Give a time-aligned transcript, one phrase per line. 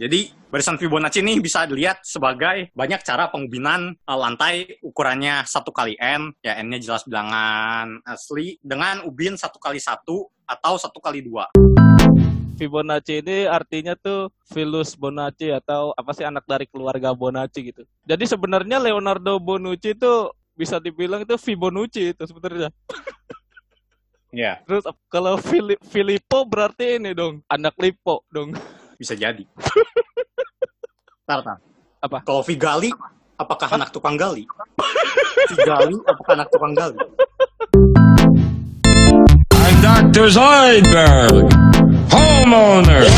[0.00, 5.92] Jadi barisan Fibonacci ini bisa dilihat sebagai banyak cara pengubinan uh, lantai ukurannya satu kali
[6.00, 11.52] n, ya n-nya jelas bilangan asli dengan ubin satu kali satu atau satu kali dua.
[12.56, 17.84] Fibonacci ini artinya tuh Filus Bonacci atau apa sih anak dari keluarga Bonacci gitu.
[18.08, 22.72] Jadi sebenarnya Leonardo Bonucci itu bisa dibilang itu Fibonacci itu sebenarnya.
[24.32, 24.64] Ya.
[24.64, 28.56] Terus kalau Fili- Filippo berarti ini dong, anak Lipo dong.
[29.00, 29.48] Bisa jadi.
[31.24, 31.56] Tar, tar.
[32.04, 32.20] Apa?
[32.20, 32.92] Kalau Vigali,
[33.40, 34.44] apakah anak tukang gali?
[35.56, 37.00] Vigali, apakah anak tukang gali?
[39.56, 40.28] I'm Dr.
[40.28, 41.48] Zoidberg,
[42.12, 43.08] homeowner.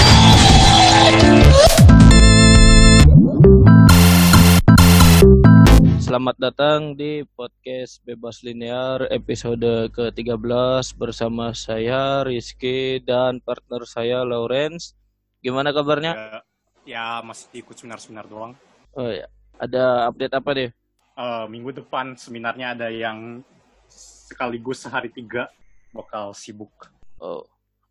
[5.99, 15.02] Selamat datang di podcast Bebas Linear episode ke-13 bersama saya Rizky dan partner saya Lawrence.
[15.43, 16.13] Gimana kabarnya?
[16.15, 16.39] Ya,
[16.87, 18.55] ya masih ikut seminar-seminar doang.
[18.95, 19.27] Oh ya,
[19.59, 20.71] ada update apa deh?
[21.19, 23.43] Eh, minggu depan seminarnya ada yang
[23.91, 25.51] sekaligus sehari tiga
[25.91, 26.71] bakal sibuk.
[27.19, 27.43] Oh,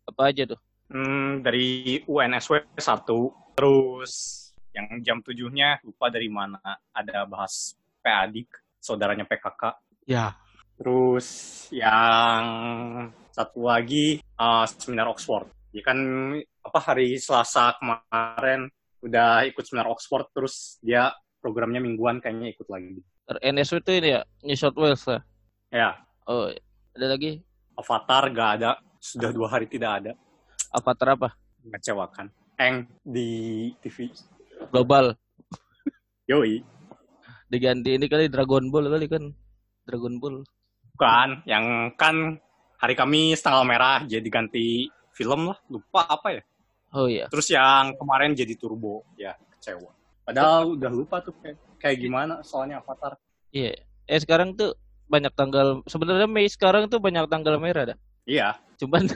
[0.08, 0.60] apa aja tuh?
[0.88, 4.40] Hmm, dari UNSW satu, terus
[4.72, 6.58] yang jam tujuhnya lupa dari mana.
[6.90, 9.76] Ada bahas PADIK, saudaranya PKK.
[10.08, 10.34] Ya.
[10.80, 11.28] Terus
[11.70, 12.42] yang
[13.30, 15.46] satu lagi uh, seminar Oxford.
[15.72, 15.98] Ya kan
[16.60, 18.68] apa hari Selasa kemarin
[19.00, 23.00] udah ikut seminar Oxford terus dia programnya mingguan kayaknya ikut lagi.
[23.40, 25.24] NSW itu ini ya, New South Wales lah.
[25.72, 25.96] Ya,
[26.28, 26.52] Oh,
[26.94, 27.42] ada lagi
[27.74, 30.12] Avatar gak ada, sudah dua hari tidak ada.
[30.70, 31.28] avatar apa?
[31.64, 32.28] Mengecewakan.
[32.60, 34.12] Eng di TV.
[34.70, 35.16] Global.
[36.28, 36.60] Yoi.
[37.48, 39.24] Diganti ini kali Dragon Ball kali kan.
[39.88, 40.44] Dragon Ball.
[40.94, 42.36] Bukan, yang kan
[42.78, 44.86] hari Kamis tanggal merah jadi ganti
[45.22, 46.42] film lah, lupa apa ya.
[46.92, 47.30] Oh iya.
[47.30, 49.94] Terus yang kemarin jadi turbo, ya kecewa.
[50.26, 53.14] Padahal udah lupa tuh kayak, kayak gimana soalnya Avatar.
[53.54, 53.78] Iya.
[54.10, 54.74] Eh sekarang tuh
[55.06, 57.98] banyak tanggal sebenarnya Mei sekarang tuh banyak tanggal merah dah.
[58.26, 59.06] Iya, Cuman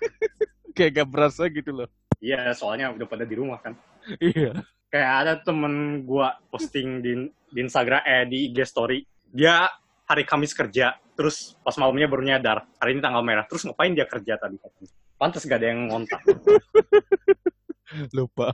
[0.76, 1.88] kayak gak berasa gitu loh.
[2.24, 3.76] iya soalnya udah pada di rumah kan.
[4.16, 4.64] Iya.
[4.88, 9.04] Kayak ada temen gua posting di, di Instagram, eh di IG story.
[9.28, 9.68] Dia
[10.08, 13.44] hari Kamis kerja, terus pas malamnya baru nyadar, hari ini tanggal merah.
[13.44, 14.56] Terus ngapain dia kerja tadi?
[14.56, 14.92] katanya.
[15.14, 16.20] Pantes gak ada yang ngontak.
[18.16, 18.50] Lupa.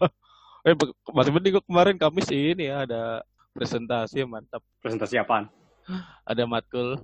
[0.60, 0.76] Eh
[1.16, 3.25] masih penting kok kemarin Kamis ini ya ada
[3.56, 4.60] presentasi mantap.
[4.84, 5.49] Presentasi apaan?
[6.28, 7.00] Ada matkul.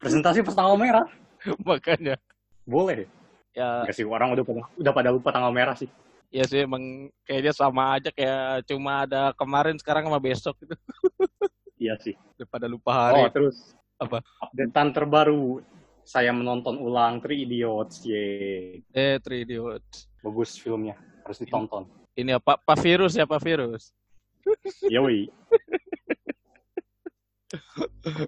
[0.00, 1.04] Presentasi pas tanggal merah.
[1.68, 2.16] Makanya
[2.64, 3.06] Boleh.
[3.52, 5.88] ya Enggak sih, orang udah pada, udah pada lupa tanggal merah sih.
[6.26, 10.74] ya sih emang kayaknya sama aja kayak cuma ada kemarin sekarang sama besok gitu.
[11.78, 12.18] Iya sih.
[12.34, 13.20] Udah pada lupa hari.
[13.22, 14.24] Oh, terus Apa?
[14.42, 15.62] updatean terbaru.
[16.06, 18.06] Saya menonton ulang Three Idiots.
[18.06, 18.78] Yeay.
[18.94, 20.06] Eh, Three Idiots.
[20.22, 20.94] Bagus filmnya.
[21.26, 21.90] Harus ditonton.
[22.14, 22.54] Ini apa?
[22.62, 23.90] Pak virus ya, Pak virus.
[24.94, 25.26] Yoi.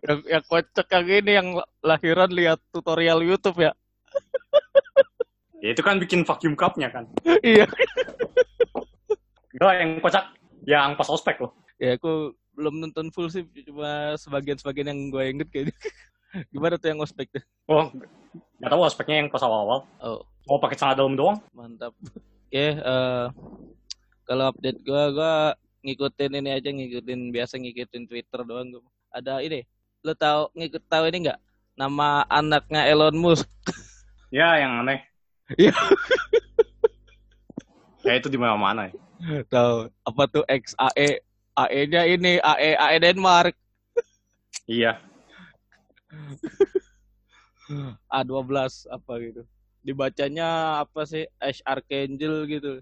[0.02, 3.72] yang, yang kocak yang ini yang lahiran lihat tutorial YouTube ya.
[5.58, 7.02] Ya itu kan bikin vacuum cup-nya kan.
[7.42, 7.66] iya.
[9.58, 10.24] Enggak, yang kocak.
[10.62, 11.50] Yang pas ospek loh.
[11.82, 15.74] Ya aku belum nonton full sih, cuma sebagian-sebagian yang gue inget kayaknya.
[16.52, 17.44] Gimana tuh yang ospek tuh?
[17.68, 17.88] Oh,
[18.60, 19.88] nggak tahu ospeknya yang pas awal-awal.
[20.00, 21.38] Oh, Mau pakai celana dalam doang.
[21.52, 21.92] mantap.
[22.48, 23.24] Oke, eh
[24.24, 25.34] kalau update gue, gue
[25.88, 28.68] ngikutin ini aja, ngikutin biasa ngikutin Twitter doang.
[28.72, 28.84] Gua.
[29.08, 29.64] Ada ini,
[30.04, 31.40] lo tahu ngikut tahu ini nggak?
[31.78, 33.48] Nama anaknya Elon Musk.
[34.28, 35.00] Ya, yang aneh.
[35.56, 35.72] Iya.
[38.06, 38.94] ya itu di mana-mana ya.
[39.48, 41.24] tahu apa tuh XAE?
[41.58, 43.56] AE-nya ini AE AE Denmark.
[44.68, 45.00] Iya.
[48.08, 48.48] A12
[48.88, 49.42] apa gitu.
[49.84, 51.28] Dibacanya apa sih?
[51.36, 52.72] Ash Archangel gitu.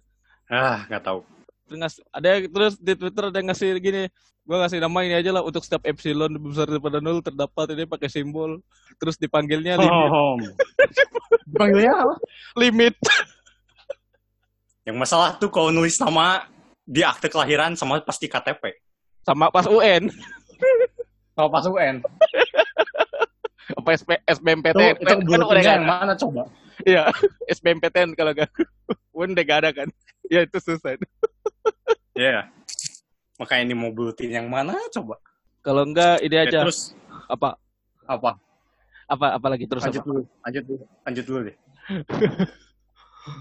[0.47, 1.21] Ah, nggak tahu.
[1.67, 4.03] Terus ada yang- terus di Twitter ada yang ngasih gini,
[4.47, 7.85] gua ngasih nama ini aja lah untuk setiap epsilon lebih besar daripada nol terdapat ini
[7.85, 8.63] pakai simbol.
[9.03, 10.11] Terus dipanggilnya limit.
[10.15, 10.39] Oh.
[11.59, 12.15] Panggilnya apa?
[12.55, 12.95] limit.
[14.87, 16.47] Yang masalah tuh kalau nulis nama
[16.87, 18.79] di akte kelahiran sama pasti KTP.
[19.27, 20.07] Sama pas UN.
[21.35, 21.99] Kalau pas UN.
[23.73, 24.95] Apa SP, Itu, SBMPTN.
[24.95, 25.95] itu Kan udah bulletinnya gak yang ada.
[25.99, 26.43] mana coba?
[26.79, 27.03] Iya,
[27.57, 28.51] SBMPTN kalau gak.
[29.11, 29.89] UN udah gak ada kan.
[30.27, 30.99] Ya itu susah.
[32.13, 32.51] Iya.
[33.39, 35.23] Makanya ini mau bulletin yang mana coba?
[35.63, 36.59] Kalau enggak ini Ya, aja.
[36.63, 37.55] terus Apa
[38.05, 38.35] apa?
[39.07, 40.09] apa apa lagi terus lanjut apa?
[40.11, 41.57] dulu, lanjut dulu, lanjut dulu deh.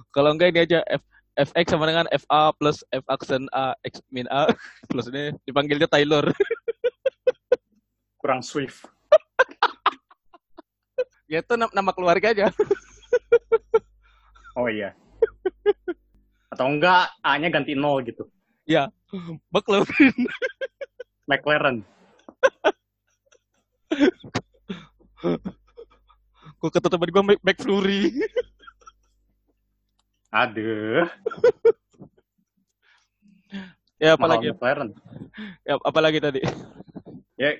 [0.09, 1.01] Kalau enggak ini aja F,
[1.49, 4.45] FX sama dengan FA plus F aksen A X min A
[4.85, 6.29] plus ini dipanggilnya Taylor.
[8.15, 8.85] Kurang swift.
[11.25, 12.47] Ya itu nam- nama keluarga aja.
[14.55, 14.95] Oh iya.
[16.47, 18.23] Atau enggak A-nya ganti nol gitu.
[19.53, 20.15] McLaren.
[21.29, 21.77] McLaren.
[26.59, 28.01] Gue kata temen gue Mc- McFlurry.
[30.31, 31.07] Aduh.
[33.95, 34.89] ya apalagi McLaren.
[35.63, 36.41] ya, apalagi tadi.
[37.35, 37.59] Ya,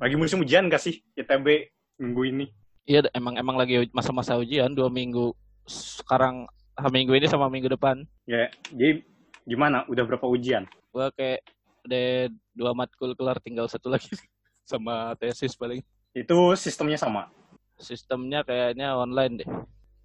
[0.00, 1.68] lagi musim ujian gak sih ITB
[2.00, 2.46] minggu ini?
[2.82, 5.30] Iya emang emang lagi masa-masa ujian dua minggu
[5.70, 6.50] sekarang
[6.90, 8.02] minggu ini sama minggu depan.
[8.26, 9.06] Ya, jadi
[9.46, 9.86] gimana?
[9.86, 10.66] Udah berapa ujian?
[10.90, 11.46] Gua kayak
[11.86, 14.10] udah dua matkul kelar tinggal satu lagi
[14.70, 15.78] sama tesis paling.
[16.10, 17.30] Itu sistemnya sama.
[17.78, 19.48] Sistemnya kayaknya online deh.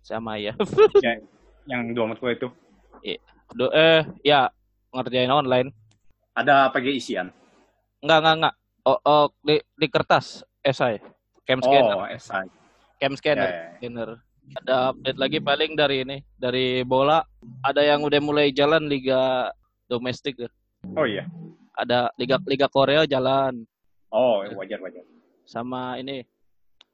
[0.05, 0.53] Sama ya.
[1.05, 1.17] Ya,
[1.65, 2.47] yang dua matkul itu.
[3.55, 4.51] Do, eh ya
[4.91, 5.71] ngerjain online.
[6.35, 7.27] Ada PG isian.
[8.03, 8.55] Enggak enggak enggak.
[8.87, 10.99] Oh, oh di, di kertas esai.
[11.47, 11.95] Cam scanner.
[11.95, 12.66] Oh, SI.
[12.97, 13.45] Cam scanner.
[13.45, 13.69] ya, ya.
[13.77, 14.09] Scanner.
[14.63, 17.19] Ada update lagi paling dari ini, dari bola.
[17.61, 19.51] Ada yang udah mulai jalan liga
[19.85, 20.39] domestik.
[20.95, 21.27] Oh iya.
[21.77, 23.61] Ada liga liga Korea jalan
[24.09, 25.03] Oh, wajar wajar.
[25.43, 26.23] sama ini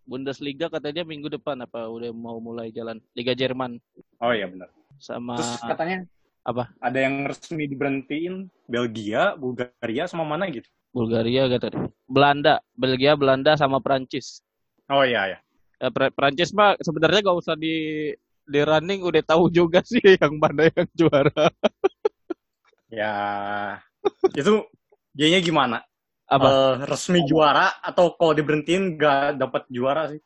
[0.04, 3.00] Bundesliga katanya minggu depan apa udah mau mulai jalan.
[3.16, 3.80] Liga Jerman
[4.20, 4.68] Oh iya benar.
[5.00, 5.98] sama Terus katanya
[6.44, 6.74] apa?
[6.84, 10.68] Ada yang resmi diberhentiin Belgia, Bulgaria sama mana gitu.
[10.92, 11.82] Bulgaria kata dia.
[12.10, 14.44] Belanda, Belgia, Belanda sama Prancis.
[14.92, 15.40] Oh iya ya.
[15.84, 17.76] Ya, Pra- Prancis mah sebenarnya gak usah di
[18.48, 21.52] di running udah tahu juga sih yang mana yang juara.
[22.88, 23.14] Ya.
[24.32, 24.64] Itu
[25.12, 25.78] jadinya gimana?
[26.24, 26.48] Apa?
[26.48, 30.24] Eh, resmi juara atau kalau diberhentiin gak dapat juara sih?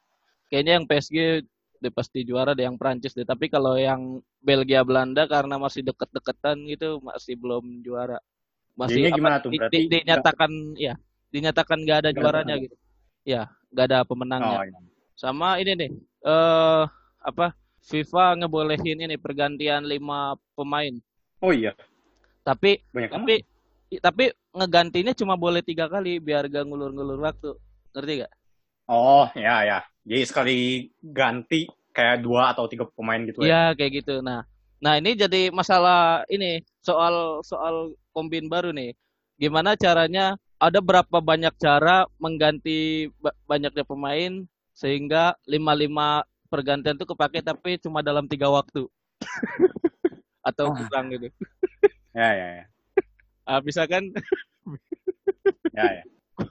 [0.54, 1.18] Kayaknya yang PSG
[1.78, 3.26] udah pasti juara deh yang Prancis deh.
[3.26, 8.22] Tapi kalau yang Belgia Belanda karena masih deket-deketan gitu masih belum juara.
[8.78, 9.50] Masih Jadinya apa, gimana tuh?
[9.50, 10.94] di- Berarti di- dinyatakan ya,
[11.34, 12.66] dinyatakan nggak ada ada juaranya pemenang.
[12.70, 12.76] gitu.
[13.26, 13.42] Ya,
[13.74, 14.58] nggak ada pemenangnya.
[14.62, 14.80] Oh, iya.
[15.22, 15.90] Sama ini nih,
[16.32, 16.84] eh
[17.30, 17.48] apa?
[17.90, 20.94] FIFA ngebolehin ini pergantian lima pemain.
[21.42, 21.74] oh iya,
[22.48, 23.34] Tapi banyak tapi
[23.94, 24.24] i- tapi
[24.58, 27.50] ngegantinya cuma boleh tiga kali biar gak ngulur-ngulur waktu.
[27.94, 28.32] Ngerti gak?
[28.88, 29.80] Oh, ya ya.
[30.08, 30.56] Jadi sekali
[31.04, 33.52] ganti kayak dua atau tiga pemain gitu ya.
[33.52, 34.12] Iya kayak gitu.
[34.28, 34.40] Nah,
[34.84, 36.46] nah ini jadi masalah ini
[36.88, 37.76] soal soal
[38.14, 38.94] kombin baru nih.
[39.42, 40.22] Gimana caranya?
[40.58, 44.32] Ada berapa banyak cara mengganti ba- banyaknya pemain
[44.78, 46.22] sehingga lima lima
[46.54, 48.86] pergantian itu kepake tapi cuma dalam tiga waktu
[50.54, 50.78] atau Ah.
[50.78, 51.28] kurang gitu.
[52.14, 52.66] Ya ya ya.
[53.48, 54.04] Ah, bisa kan?
[55.74, 56.04] Ya ya.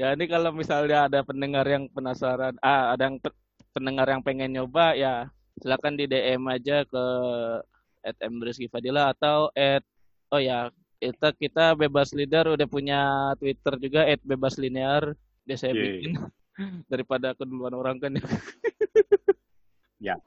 [0.00, 3.36] Ya ini kalau misalnya ada pendengar yang penasaran, ah ada yang pe-
[3.76, 5.28] pendengar yang pengen nyoba ya
[5.60, 7.04] silakan di DM aja ke
[8.00, 8.16] at
[8.72, 9.84] Fadila atau at
[10.32, 13.00] oh ya kita kita bebas leader udah punya
[13.36, 15.12] Twitter juga at bebas linear
[15.44, 15.82] dia saya Yeay.
[16.00, 16.12] bikin
[16.86, 18.12] daripada keduluan orang kan
[20.02, 20.18] Ya.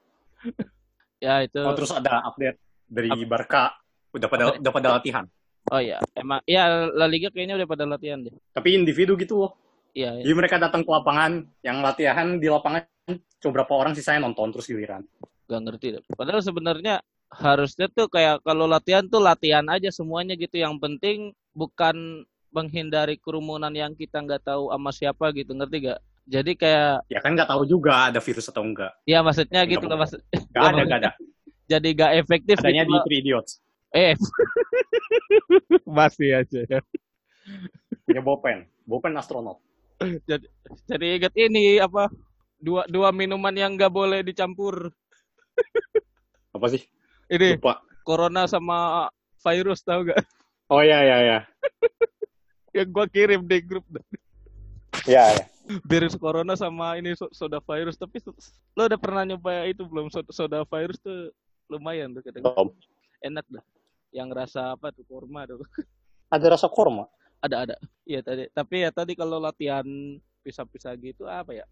[1.20, 2.56] ya itu Oh terus ada update
[2.88, 3.76] dari Barca
[4.10, 5.24] udah pada udah pada latihan.
[5.68, 9.52] oh ya emang ya La Liga kayaknya udah pada latihan deh Tapi individu gitu loh.
[9.92, 10.24] iya ya.
[10.24, 12.88] Jadi mereka datang ke lapangan, yang latihan di lapangan
[13.36, 15.04] cuma berapa orang sisanya nonton terus giliran.
[15.46, 16.02] gak ngerti deh.
[16.16, 16.94] Padahal sebenarnya
[17.30, 20.56] harusnya tuh kayak kalau latihan tuh latihan aja semuanya gitu.
[20.56, 21.18] Yang penting
[21.52, 26.00] bukan menghindari kerumunan yang kita nggak tahu sama siapa gitu, ngerti gak?
[26.26, 28.90] Jadi kayak Ya kan nggak tahu juga ada virus atau enggak.
[29.06, 30.20] ya maksudnya Nggak gitu loh maksud.
[30.50, 31.12] Gak ada, gak ada.
[31.70, 32.98] Jadi gak efektif Adanya gitu di.
[33.06, 33.52] Three Idiots.
[33.94, 34.14] Eh.
[35.98, 36.80] Masih aja ya.
[38.02, 38.66] Punya Bopen.
[38.82, 39.58] Bopen astronot.
[40.28, 40.46] Jadi
[40.84, 42.12] jadi inget ini apa?
[42.60, 44.92] Dua dua minuman yang nggak boleh dicampur.
[46.56, 46.84] Apa sih?
[47.32, 47.80] Ini Lupa.
[48.04, 49.08] corona sama
[49.40, 50.20] virus tahu gak?
[50.68, 51.38] Oh ya ya ya.
[52.76, 53.88] Yang gua kirim di grup
[55.08, 55.44] Ya ya.
[55.84, 57.96] Virus corona sama ini so- soda virus.
[57.96, 58.22] Tapi
[58.72, 60.08] lo udah pernah nyoba itu belum?
[60.08, 61.30] So- soda virus tuh
[61.66, 62.68] lumayan tuh kadang Belum.
[63.20, 63.64] enak dah.
[64.14, 65.60] Yang rasa apa tuh kurma tuh.
[66.34, 67.06] Ada rasa kurma.
[67.36, 67.76] ada ada.
[68.02, 69.84] Iya tadi tapi ya tadi kalau latihan
[70.42, 71.66] pisah-pisah gitu apa ya?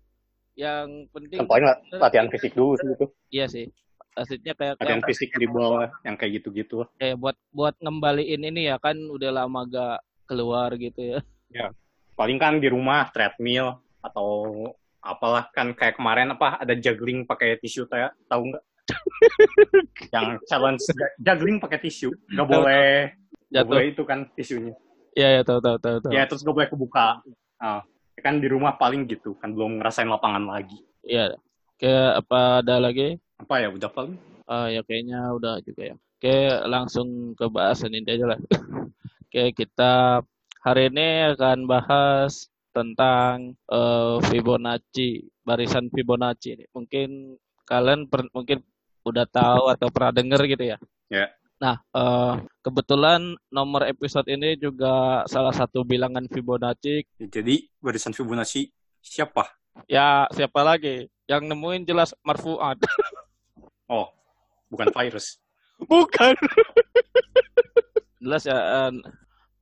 [0.54, 3.06] Yang penting paling la- latihan fisik dulu sih itu.
[3.32, 3.66] iya sih.
[4.14, 6.86] Aslinya kayak Latihan kayak, fisik di bawah yang kayak gitu-gitu.
[7.02, 9.98] kayak buat buat ngembaliin ini ya kan udah lama gak
[10.30, 11.18] keluar gitu
[11.50, 11.74] ya.
[12.14, 14.28] Paling kan di rumah treadmill atau
[15.00, 17.88] apalah kan kayak kemarin apa ada juggling pakai tisu
[18.28, 18.64] tahu nggak?
[20.14, 20.84] yang challenge
[21.16, 23.16] juggling pakai tisu nggak boleh
[23.49, 23.68] nggak jatuh.
[23.73, 24.75] boleh itu kan tisunya.
[25.14, 26.12] Iya ya tahu tahu tahu tahu.
[26.12, 27.06] Ya terus nggak boleh kebuka.
[27.56, 27.80] Ah,
[28.20, 30.80] kan di rumah paling gitu kan belum ngerasain lapangan lagi.
[31.06, 31.38] Iya
[31.80, 33.16] kayak apa ada lagi?
[33.40, 34.16] Apa ya udah paling?
[34.44, 35.96] Ah ya kayaknya udah juga ya.
[35.96, 36.37] Oke
[36.68, 38.38] langsung ke bahasan ini aja lah.
[39.28, 40.25] Oke kita
[40.64, 46.64] hari ini akan bahas tentang eh, Fibonacci, barisan Fibonacci ini.
[46.74, 48.60] Mungkin kalian per- mungkin
[49.06, 50.76] udah tahu atau pernah dengar gitu ya.
[51.06, 51.30] Ya.
[51.62, 52.34] Nah, eh,
[52.66, 57.06] kebetulan nomor episode ini juga salah satu bilangan Fibonacci.
[57.30, 58.66] Jadi barisan Fibonacci
[58.98, 59.46] siapa?
[59.86, 61.06] Ya, siapa lagi?
[61.30, 62.82] Yang nemuin jelas Marfuad.
[63.84, 64.08] Oh,
[64.72, 65.36] bukan virus.
[65.76, 66.32] Bukan.
[68.24, 68.92] jelas ya eh,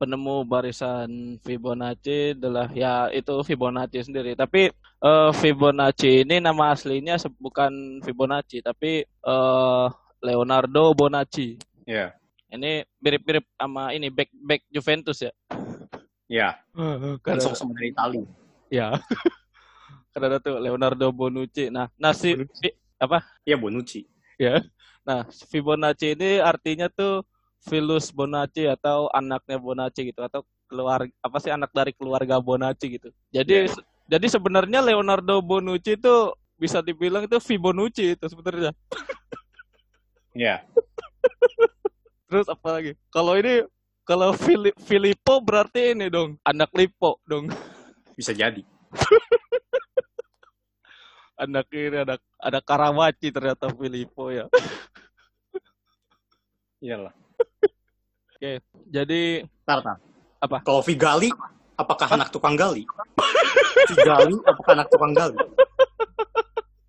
[0.03, 4.35] penemu barisan Fibonacci adalah ya itu Fibonacci sendiri.
[4.35, 4.67] Tapi
[4.99, 9.85] eh, Fibonacci ini nama aslinya bukan Fibonacci, tapi eh,
[10.19, 11.55] Leonardo Bonacci.
[11.87, 12.11] Ya,
[12.51, 15.31] Ini mirip-mirip sama ini back back Juventus ya.
[16.27, 16.49] ya.
[16.75, 18.21] Kan Karena- sama-sama dari Itali.
[18.67, 18.91] Ya.
[20.13, 21.71] Karena ada tuh Leonardo Bonucci.
[21.73, 22.69] Nah, nasi Bonucci.
[23.01, 23.23] apa?
[23.41, 24.05] Iya, Bonucci.
[25.03, 27.25] Nah, Fibonacci ini artinya tuh
[27.63, 33.09] Filus Bonacci atau anaknya Bonacci gitu atau keluarga apa sih anak dari keluarga Bonacci gitu.
[33.31, 33.73] Jadi Ya.
[34.19, 36.15] jadi sebenarnya Leonardo Bonucci itu
[36.53, 38.71] bisa dibilang itu Fibonacci itu sebenarnya.
[40.33, 40.65] Ya.
[42.25, 42.97] Terus apa lagi?
[43.13, 43.69] Kalau ini
[44.01, 47.53] kalau Fili- Filippo berarti ini dong, anak Lipo dong.
[48.17, 48.65] Bisa jadi.
[51.37, 54.49] Anak ini ada ada Karawaci ternyata Filippo ya.
[56.81, 57.13] Iyalah.
[58.91, 59.97] Jadi Tar, tar.
[60.43, 60.59] Apa?
[60.67, 61.31] Kalau Vigali,
[61.79, 62.83] apakah anak tukang gali?
[63.89, 65.39] Vigali, apakah anak tukang gali?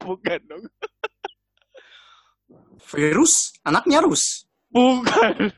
[0.02, 0.64] bukan dong.
[2.92, 4.44] Virus, anaknya Rus.
[4.75, 5.54] Bukan.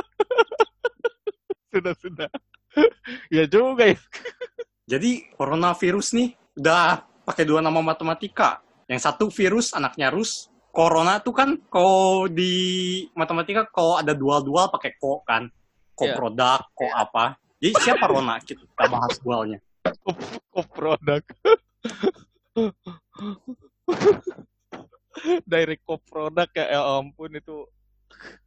[1.74, 2.30] sudah sudah.
[3.28, 3.98] ya juga ya.
[4.86, 8.62] Jadi coronavirus nih udah pakai dua nama matematika.
[8.86, 10.46] Yang satu virus anaknya Rus.
[10.70, 12.54] Corona tuh kan kalau di
[13.18, 15.50] matematika kalau ada dual-dual pakai ko kan.
[15.98, 16.16] Ko Iya.
[16.16, 17.36] produk, ko apa.
[17.60, 18.40] Jadi siapa Rona?
[18.40, 19.60] Kita bahas dualnya.
[20.48, 21.20] Kop produk.
[25.44, 27.68] Direct kop produk ya, ya ampun itu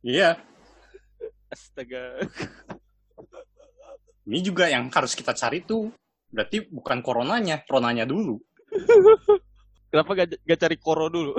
[0.01, 0.42] Iya.
[1.53, 2.25] astaga.
[4.25, 5.94] Ini juga yang harus kita cari tuh
[6.34, 8.42] berarti bukan coronanya, ronanya dulu.
[9.94, 11.38] Kenapa gak, gak cari koro dulu?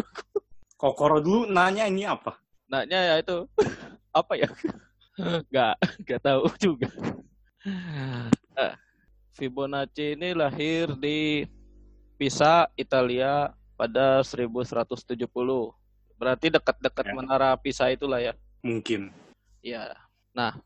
[0.74, 2.34] Kalau koro dulu nanya ini apa?
[2.66, 3.46] Nanya ya itu
[4.20, 4.48] apa ya?
[5.54, 6.90] Gak, gak tahu juga.
[8.58, 8.74] Eh,
[9.30, 11.46] Fibonacci ini lahir di
[12.18, 15.14] Pisa, Italia pada 1170.
[16.18, 17.14] Berarti dekat-dekat Ya.
[17.14, 18.34] menara Pisa itulah ya.
[18.62, 19.14] Mungkin.
[19.62, 19.94] Ya.
[20.34, 20.58] Nah,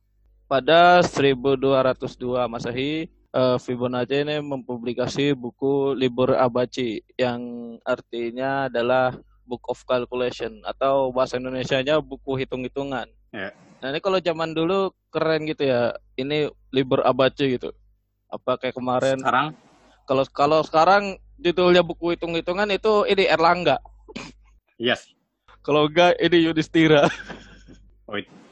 [0.48, 7.40] pada 1202 Masehi, eh, Fibonacci ini mempublikasi buku Liber Abaci yang
[7.84, 9.12] artinya adalah
[9.48, 13.08] Book of Calculation atau bahasa Indonesianya buku hitung-hitungan.
[13.32, 13.50] Ya.
[13.80, 15.96] Nah, ini kalau zaman dulu keren gitu ya.
[16.20, 17.72] Ini Liber Abaci gitu.
[18.28, 19.56] Apa kayak kemarin Sekarang
[20.04, 23.80] kalau kalau sekarang judulnya buku hitung-hitungan itu ini Erlangga.
[24.76, 25.16] sih.
[25.64, 27.08] Kalau enggak ini Yudhistira.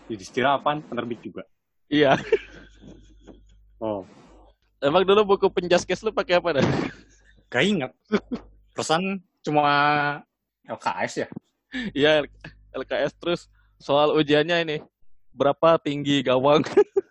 [0.08, 0.80] Yudhistira apaan?
[0.86, 1.42] Penerbit juga.
[1.92, 2.16] iya.
[3.76, 4.08] Oh,
[4.80, 6.66] Emang dulu buku penjaskes lu pakai apa dah?
[7.48, 7.90] gak ingat.
[8.76, 9.64] Pesan cuma
[10.66, 11.28] LKS ya?
[11.94, 12.12] Iya
[12.74, 13.40] LKS terus
[13.80, 14.76] soal ujiannya ini
[15.32, 16.64] berapa tinggi gawang?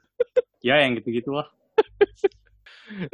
[0.65, 1.45] Ya yang gitu-gitu lah.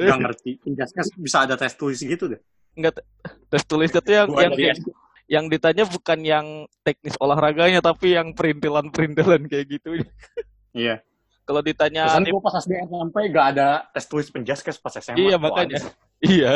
[0.00, 0.56] Gak ngerti.
[0.64, 2.40] Penjaskes bisa ada tes tulis gitu deh.
[2.72, 3.04] Enggak
[3.52, 4.78] tes tulis itu yang yang, yang
[5.28, 6.46] yang ditanya bukan yang
[6.80, 10.00] teknis olahraganya tapi yang perintilan-perintilan kayak gitu.
[10.72, 11.04] Iya.
[11.44, 15.20] Kalau ditanya Pesan gue pas SD SMP gak ada tes tulis penjaskes pas SMA.
[15.20, 15.84] iya makanya.
[15.84, 15.92] ada?
[16.24, 16.52] Iya.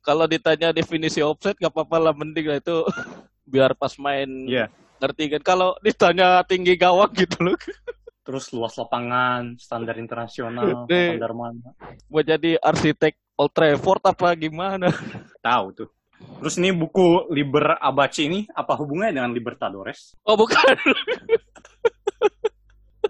[0.00, 2.80] Kalau ditanya definisi offset gak apa-apa lah mending lah itu
[3.52, 4.66] biar pas main Iya.
[4.98, 5.42] ngerti kan.
[5.44, 7.56] Kalau ditanya tinggi gawang gitu loh.
[8.26, 11.12] Terus luas lapangan, standar internasional, Nih.
[11.18, 11.72] standar mana.
[12.06, 14.92] Mau jadi arsitek Old Trafford apa gimana?
[15.40, 15.88] Tahu tuh.
[16.20, 20.12] Terus ini buku Liber Abaci ini apa hubungannya dengan Libertadores?
[20.28, 20.76] Oh bukan.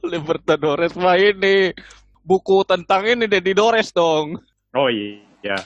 [0.06, 1.74] Libertadores mah ini
[2.22, 4.38] buku tentang ini Dedi Dores dong.
[4.72, 5.58] Oh iya.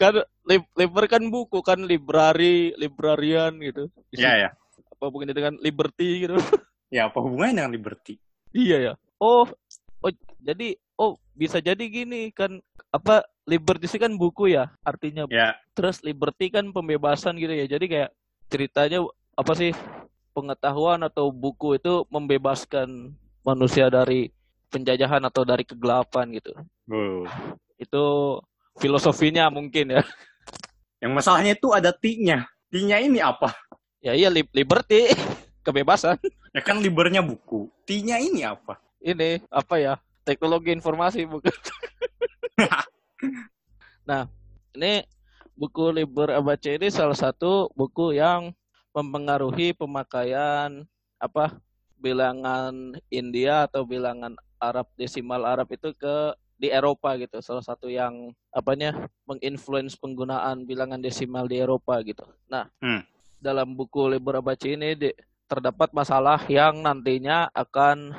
[0.00, 3.92] Kan lib- liber kan buku kan library, librarian gitu.
[4.10, 4.50] Iya ya.
[4.90, 6.34] Apa bukan dengan liberty gitu.
[6.90, 8.18] Ya apa hubungannya dengan Liberty?
[8.50, 8.92] iya ya.
[9.22, 9.46] Oh,
[10.02, 10.10] oh
[10.42, 12.58] jadi oh bisa jadi gini kan
[12.90, 15.54] apa liberty sih kan buku ya artinya Ya.
[15.70, 18.10] terus liberty kan pembebasan gitu ya jadi kayak
[18.50, 19.70] ceritanya apa sih
[20.30, 24.34] pengetahuan atau buku itu membebaskan manusia dari
[24.68, 26.50] penjajahan atau dari kegelapan gitu
[26.86, 27.22] Oh.
[27.76, 28.04] itu
[28.78, 30.02] filosofinya mungkin ya
[31.00, 32.44] Yang masalahnya itu ada T-nya.
[32.68, 33.56] T-nya ini apa?
[34.00, 35.12] ya iya li- liberty
[35.66, 36.16] kebebasan
[36.50, 37.68] Ya kan libernya buku.
[37.84, 38.76] T-nya ini apa?
[39.00, 41.52] ini apa ya teknologi informasi bukan
[44.08, 44.28] nah
[44.76, 45.04] ini
[45.56, 48.52] buku Liber Abaca ini salah satu buku yang
[48.92, 50.84] mempengaruhi pemakaian
[51.16, 51.56] apa
[51.96, 57.40] bilangan India atau bilangan Arab desimal Arab itu ke di Eropa gitu.
[57.40, 62.28] Salah satu yang apanya menginfluence penggunaan bilangan desimal di Eropa gitu.
[62.52, 63.00] Nah, Hmm.
[63.40, 65.16] dalam buku Liber Abaci ini di-
[65.48, 68.12] terdapat masalah yang nantinya akan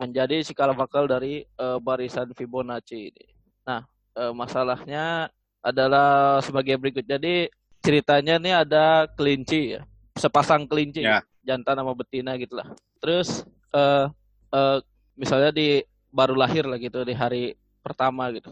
[0.00, 3.24] menjadi cikal bakal dari eh, barisan Fibonacci ini.
[3.68, 3.84] Nah,
[4.16, 5.28] eh, masalahnya
[5.60, 7.04] adalah sebagai berikut.
[7.04, 7.52] Jadi
[7.84, 9.84] ceritanya nih ada kelinci ya,
[10.16, 11.20] sepasang kelinci, Ya.
[11.44, 12.72] jantan sama betina gitulah.
[12.98, 13.44] Terus
[13.76, 14.06] eh,
[14.50, 14.78] eh,
[15.14, 17.52] misalnya di baru lahir lah gitu di hari
[17.86, 18.50] pertama gitu.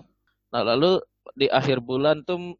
[0.55, 1.03] Nah, lalu
[1.35, 2.55] di akhir bulan tuh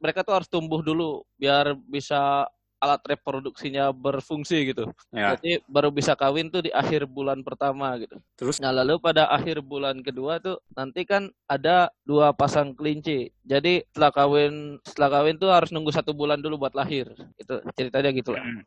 [0.00, 2.48] mereka tuh harus tumbuh dulu biar bisa
[2.78, 4.86] alat reproduksinya berfungsi gitu.
[5.10, 5.34] Ya.
[5.34, 8.16] Jadi baru bisa kawin tuh di akhir bulan pertama gitu.
[8.38, 13.34] Terus Nah lalu pada akhir bulan kedua tuh nanti kan ada dua pasang kelinci.
[13.42, 17.10] Jadi setelah kawin setelah kawin tuh harus nunggu satu bulan dulu buat lahir.
[17.34, 18.46] Itu ceritanya gitu lah.
[18.46, 18.62] Hmm.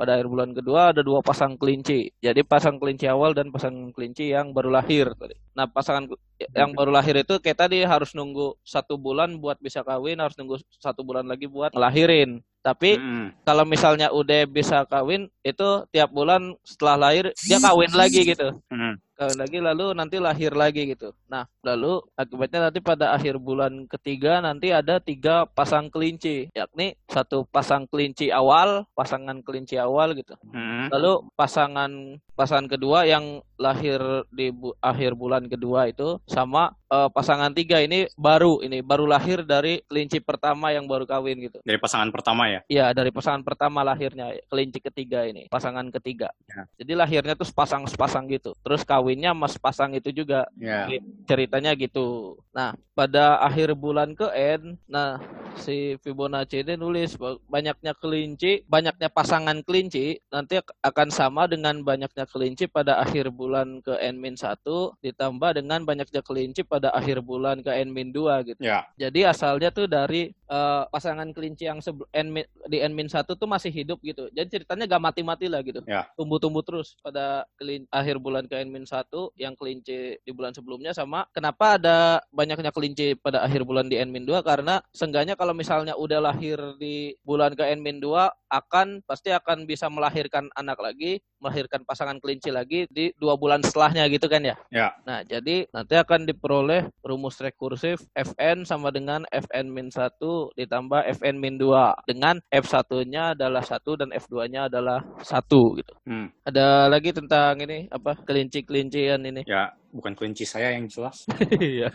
[0.00, 2.08] Pada akhir bulan kedua ada dua pasang kelinci.
[2.24, 5.36] Jadi pasang kelinci awal dan pasang kelinci yang baru lahir tadi.
[5.52, 6.08] Nah pasangan
[6.56, 10.56] yang baru lahir itu kayak tadi harus nunggu satu bulan buat bisa kawin, harus nunggu
[10.80, 12.40] satu bulan lagi buat ngelahirin.
[12.64, 13.28] Tapi Hmm.
[13.44, 18.96] kalau misalnya udah bisa kawin itu tiap bulan setelah lahir dia kawin lagi gitu Hmm.
[19.20, 24.40] Kawin lagi lalu nanti lahir lagi gitu nah lalu akibatnya nanti pada akhir bulan ketiga
[24.40, 30.88] nanti ada tiga pasang kelinci yakni satu pasang kelinci awal pasangan kelinci awal gitu Hmm.
[30.88, 31.92] lalu pasangan
[32.32, 34.00] pasangan kedua yang lahir
[34.32, 39.44] di bu- akhir bulan kedua itu sama eh, pasangan tiga ini baru ini baru lahir
[39.44, 42.60] dari kelinci pertama yang baru kawin gitu Dari pasangan pertama ya.
[42.66, 46.32] Iya, dari pasangan pertama lahirnya kelinci ketiga ini, pasangan ketiga.
[46.48, 46.64] Ya.
[46.80, 48.56] Jadi lahirnya tuh sepasang-sepasang gitu.
[48.64, 50.86] Terus kawinnya mas pasang itu juga Ya.
[51.26, 52.38] ceritanya gitu.
[52.54, 55.18] Nah, pada akhir bulan ke N, nah
[55.58, 57.18] si Fibonacci ini nulis
[57.50, 63.82] banyaknya kelinci, banyaknya pasangan kelinci nanti ak- akan sama dengan banyaknya kelinci pada akhir bulan
[63.82, 68.62] ke N-1 ditambah dengan banyaknya kelinci pada akhir bulan ke N-2 gitu.
[68.62, 68.86] Ya.
[68.94, 71.78] Jadi asalnya tuh dari eh, pasangan kelinci yang
[72.10, 74.26] N, di N-1 tuh masih hidup gitu.
[74.34, 75.80] Jadi ceritanya gak mati-mati lah gitu.
[75.86, 76.10] Ya.
[76.18, 79.06] Tumbuh-tumbuh terus pada kelin- akhir bulan ke N-1
[79.38, 84.42] yang kelinci di bulan sebelumnya sama kenapa ada banyaknya kelinci pada akhir bulan di N-2
[84.42, 88.06] karena seenggaknya kalau misalnya udah lahir di bulan ke N-2
[88.50, 94.10] akan pasti akan bisa melahirkan anak lagi, melahirkan pasangan kelinci lagi di dua bulan setelahnya
[94.10, 94.56] gitu kan ya.
[94.74, 94.92] Ya.
[95.06, 100.20] Nah, jadi nanti akan diperoleh rumus rekursif Fn sama dengan Fn-1
[100.58, 101.64] ditambah Fn-2
[102.10, 105.92] dengan F1-nya adalah 1 dan F2-nya adalah 1 gitu.
[106.04, 106.28] Hmm.
[106.44, 109.46] Ada lagi tentang ini apa kelinci-kelincian ini.
[109.46, 109.72] Ya.
[109.90, 111.26] Bukan kelinci saya yang jelas.
[111.58, 111.90] Iya.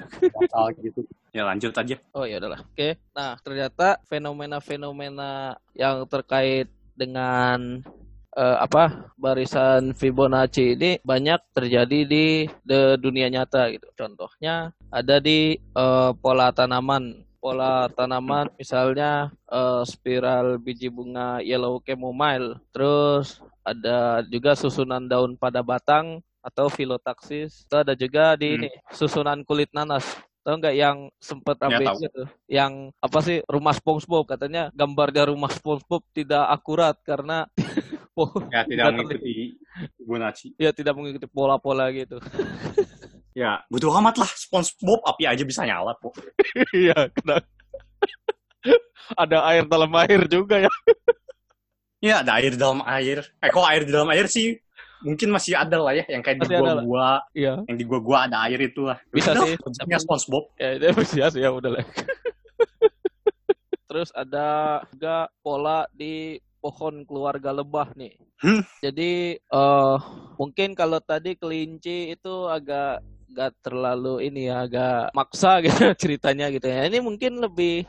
[0.84, 1.08] Gitu.
[1.32, 1.96] Ya lanjut aja.
[2.16, 2.64] oh ya udahlah.
[2.64, 3.00] Oke.
[3.16, 7.84] Nah, ternyata fenomena-fenomena yang terkait dengan
[8.36, 13.88] eh, apa barisan Fibonacci ini banyak terjadi di, di dunia nyata gitu.
[13.96, 17.24] Contohnya ada di eh, pola tanaman.
[17.40, 22.60] Pola tanaman misalnya eh, spiral biji bunga yellow chamomile.
[22.76, 27.66] Terus ada juga susunan daun pada batang atau filotaksis.
[27.66, 28.58] Itu ada juga di Hmm.
[28.62, 30.06] ini susunan kulit nanas.
[30.46, 32.00] Tahu nggak yang sempat Ya, update tahu.
[32.06, 32.22] gitu?
[32.46, 37.50] Yang apa sih rumah SpongeBob katanya gambarnya rumah SpongeBob tidak akurat karena
[38.14, 39.58] oh, Ya tidak mengikuti
[39.98, 40.54] Fibonacci.
[40.56, 42.22] ya tidak mengikuti pola-pola gitu.
[43.36, 46.16] Ya, butuh amat lah SpongeBob api aja bisa nyala kok.
[46.72, 47.44] Iya, kena.
[49.12, 50.72] Ada air dalam air juga ya.
[52.00, 53.28] Ya, ada air dalam air.
[53.44, 54.56] Eh, kok air di dalam air sih
[55.06, 56.74] mungkin masih ada lah ya yang kayak di Masih ada lah.
[56.82, 58.98] gua-gua, Iya, yang di gua-gua ada air itu lah.
[59.08, 60.44] Bisa Udah, sih, konsepnya tapi- SpongeBob.
[60.58, 60.86] ya itu
[61.22, 61.86] ya, ya udah lah.
[63.86, 64.48] Terus ada
[64.91, 68.18] juga pola di pohon keluarga lebah nih.
[68.41, 68.65] Hmm.
[68.82, 69.98] Jadi eh
[70.36, 73.00] mungkin kalau tadi kelinci itu agak
[73.32, 76.89] gak terlalu ini ya agak maksa gitu ceritanya gitu ya.
[76.89, 77.86] Ini mungkin lebih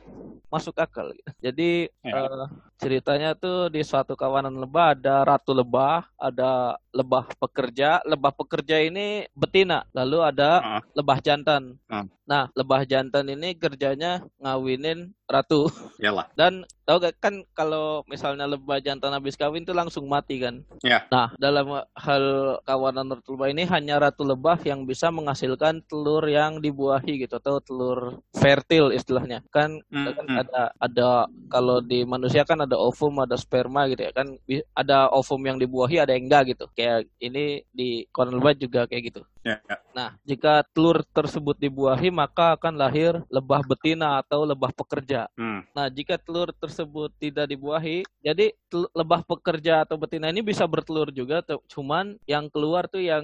[0.53, 1.13] masuk akal.
[1.13, 1.31] Gitu.
[1.43, 1.71] Jadi
[2.07, 2.13] Ya.
[2.23, 2.45] eh,
[2.81, 8.01] ceritanya tuh di suatu kawanan lebah ada ratu lebah, ada lebah pekerja.
[8.07, 10.83] Lebah pekerja ini betina, lalu ada Ah.
[10.95, 11.77] lebah jantan.
[11.91, 12.07] Ah.
[12.27, 15.71] Nah, lebah jantan ini kerjanya ngawinin ratu.
[16.03, 16.27] Yalah.
[16.35, 20.63] Dan tau gak kan kalau misalnya lebah jantan habis kawin tuh langsung mati kan?
[20.83, 21.07] Ya.
[21.11, 22.25] Nah, dalam hal
[22.63, 27.63] kawanan ratu lebah ini hanya ratu lebah yang bisa menghasilkan telur yang dibuahi gitu atau
[27.63, 29.43] telur fertil istilahnya.
[29.51, 30.39] Kan Hmm, kan hmm.
[30.43, 31.09] ada ada
[31.47, 34.35] kalau di manusia kan ada ovum, ada sperma gitu ya kan
[34.75, 36.67] ada ovum yang dibuahi, ada yang enggak gitu.
[36.75, 39.23] Kayak ini di kawanan lebah juga kayak gitu.
[39.47, 39.77] Ya, ya.
[39.95, 45.31] Nah, jika telur tersebut dibuahi, maka akan lahir lebah betina atau lebah pekerja.
[45.39, 45.63] Hmm.
[45.71, 48.51] Nah, jika telur tersebut tidak dibuahi, jadi
[48.91, 53.23] lebah pekerja atau betina ini bisa bertelur juga, cuman yang keluar tuh yang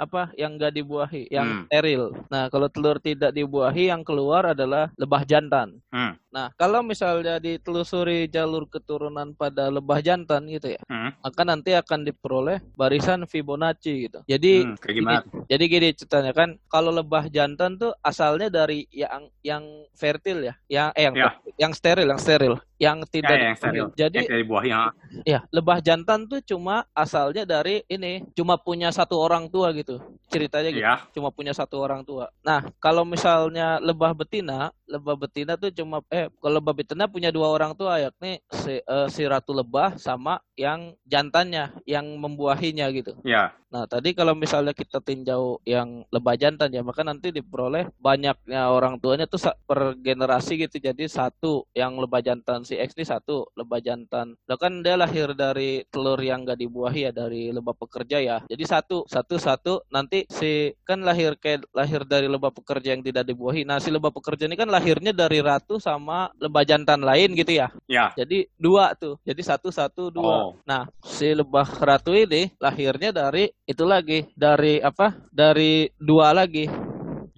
[0.00, 0.32] apa?
[0.40, 1.62] Yang nggak dibuahi, yang Hmm.
[1.68, 2.16] steril.
[2.32, 5.84] Nah, kalau telur tidak dibuahi, yang keluar adalah lebah jantan.
[5.92, 6.16] Hmm.
[6.28, 11.16] Nah, kalau misalnya ditelusuri jalur keturunan pada lebah jantan gitu ya, Hmm.
[11.24, 14.20] maka nanti akan diperoleh barisan Fibonacci gitu.
[14.28, 15.20] Jadi Hmm, kayak gimana?
[15.48, 19.64] jadi gini ceritanya kan kalau lebah jantan tuh asalnya dari yang yang
[19.96, 21.30] fertil ya, yang eh yang Ya.
[21.56, 23.86] yang steril, yang steril, yang tidak Ya, yang steril.
[23.96, 24.80] Jadi Yang dari buah ya.
[25.24, 29.96] ya lebah jantan tuh cuma asalnya dari ini, cuma punya satu orang tua gitu.
[30.28, 31.08] Ceritanya gitu, Iya.
[31.16, 32.28] cuma punya satu orang tua.
[32.44, 37.54] Nah, kalau misalnya lebah betina, lebah betina tuh cuma eh kalau lebah betina punya dua
[37.54, 43.14] orang tua yakni si, eh, si ratu lebah sama yang jantannya yang membuahinya gitu.
[43.22, 43.54] Ya.
[43.68, 48.96] Nah, tadi kalau misalnya kita tinjau yang lebah jantan ya, maka nanti diperoleh banyaknya orang
[48.96, 49.36] tuanya tuh
[49.68, 50.80] per generasi gitu.
[50.80, 54.40] Jadi satu yang lebah jantan si X ini satu lebah jantan.
[54.48, 58.36] Lo kan dia lahir dari telur yang gak dibuahi ya dari lebah pekerja ya.
[58.48, 59.84] Jadi satu, satu, satu.
[59.92, 63.68] Nanti si kan lahir kayak lahir dari lebah pekerja yang tidak dibuahi.
[63.68, 66.07] Nah, si lebah pekerja ini kan lahirnya dari ratu sama
[66.40, 67.68] lebah jantan lain gitu ya.
[67.84, 68.10] Ya.
[68.16, 69.20] Jadi dua tuh.
[69.22, 70.50] Jadi satu, satu, dua.
[70.50, 70.52] Oh.
[70.64, 75.12] Nah, si lebah ratu ini lahirnya dari itu lagi, dari apa?
[75.28, 76.66] Dari dua lagi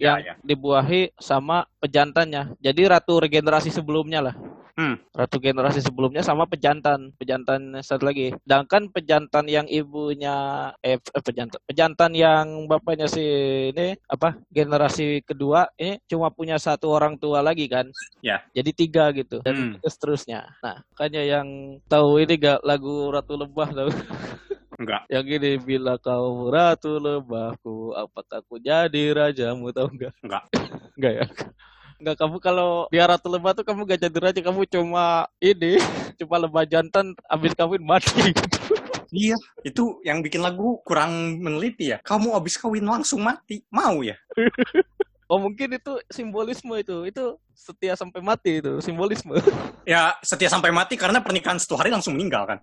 [0.01, 0.35] Ya, yang ya.
[0.41, 2.57] dibuahi sama pejantannya.
[2.57, 4.35] Jadi ratu regenerasi sebelumnya lah.
[4.81, 4.97] Hmm.
[5.13, 8.33] Ratu generasi sebelumnya sama pejantan, pejantan satu lagi.
[8.41, 10.33] Sedangkan pejantan yang ibunya
[10.81, 13.21] eh, pejantan, pejantan yang bapaknya si
[13.69, 14.41] ini apa?
[14.49, 17.85] Generasi kedua ini cuma punya satu orang tua lagi kan?
[18.25, 18.41] Ya.
[18.57, 19.77] Jadi tiga gitu dan Hmm.
[19.77, 20.49] terus seterusnya.
[20.65, 21.47] Nah, makanya yang
[21.85, 23.91] tahu ini gak lagu Ratu Lebah tahu?
[24.81, 25.05] Enggak.
[25.13, 30.13] yang ini bila kau ratu lebahku, apakah aku jadi rajamu tahu enggak?
[30.25, 30.43] Enggak.
[30.97, 31.25] Enggak ya?
[32.01, 35.77] Enggak kamu kalau dia ratu lebah tuh kamu gak jadi raja, kamu cuma ini,
[36.19, 38.33] cuma lebah jantan habis kawin mati.
[39.11, 39.35] Iya,
[39.67, 41.99] itu yang bikin lagu kurang meneliti ya.
[41.99, 44.15] Kamu abis kawin langsung mati, mau ya?
[45.31, 47.23] Oh mungkin itu simbolisme itu, itu
[47.55, 49.39] setia sampai mati itu simbolisme.
[49.81, 52.59] Ya setia sampai mati karena pernikahan satu hari langsung meninggal kan.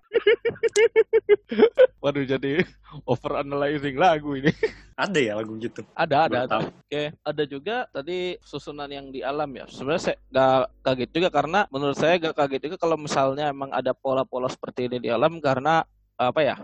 [2.05, 2.63] Waduh jadi
[3.03, 4.53] over analyzing lagu ini.
[4.95, 5.83] Ada ya lagu gitu.
[5.95, 6.51] Ada, ada, ada.
[6.59, 6.63] tahu.
[6.71, 9.63] Oke, ada juga tadi susunan yang di alam ya.
[9.67, 13.95] Sebenarnya saya gak kaget juga karena menurut saya gak kaget juga kalau misalnya emang ada
[13.95, 15.87] pola-pola seperti ini di alam karena
[16.19, 16.55] apa ya?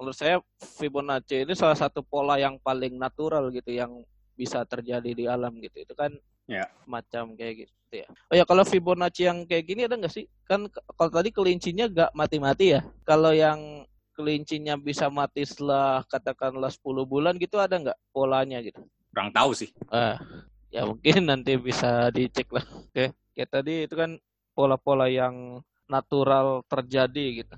[0.00, 0.40] Menurut saya
[0.80, 4.00] Fibonacci ini salah satu pola yang paling natural gitu yang
[4.34, 5.82] bisa terjadi di alam gitu.
[5.82, 6.68] Itu kan Ya.
[6.84, 8.08] macam kayak gitu ya.
[8.28, 10.28] Oh ya kalau Fibonacci yang kayak gini ada nggak sih?
[10.44, 12.84] Kan kalau tadi kelincinya gak mati-mati ya.
[13.08, 18.84] Kalau yang kelincinya bisa mati setelah katakanlah 10 bulan gitu ada nggak polanya gitu?
[19.10, 19.72] Kurang tahu sih.
[19.88, 20.20] Ah,
[20.68, 22.64] ya mungkin nanti bisa dicek lah.
[22.92, 24.20] Oke, kayak tadi itu kan
[24.52, 27.56] pola-pola yang natural terjadi gitu.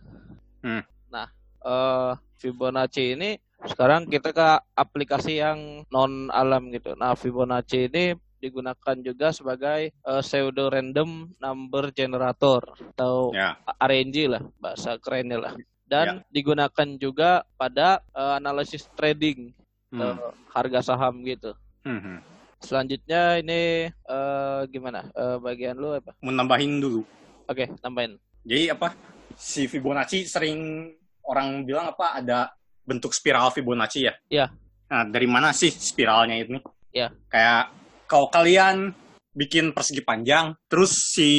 [0.63, 0.83] Hmm.
[1.11, 1.27] Nah,
[1.67, 3.35] eh Fibonacci ini
[3.65, 6.93] sekarang kita ke aplikasi yang non alam gitu.
[6.93, 12.61] Nah, Fibonacci ini digunakan juga sebagai eh, pseudo random number generator
[12.93, 13.57] atau Ya.
[13.81, 15.55] RNG lah bahasa kerennya lah.
[15.87, 20.03] Dan digunakan juga pada eh, analisis trading Hmm.
[20.03, 20.19] eh,
[20.51, 21.55] harga saham gitu.
[21.87, 22.19] Hmm, hmm.
[22.59, 25.07] Selanjutnya ini eh, gimana?
[25.15, 26.13] Eh, bagian lu apa?
[26.21, 27.07] Mau nambahin dulu.
[27.47, 28.19] Oke, tambahin.
[28.43, 28.93] Jadi apa?
[29.39, 30.91] Si Fibonacci sering
[31.23, 32.51] orang bilang apa ada
[32.87, 34.15] bentuk spiral Fibonacci ya?
[34.31, 34.47] Iya.
[34.87, 36.63] Nah, dari mana sih spiralnya ini?
[36.95, 37.11] Iya.
[37.27, 37.75] Kayak
[38.07, 38.95] kalau kalian
[39.35, 41.31] bikin persegi panjang, terus si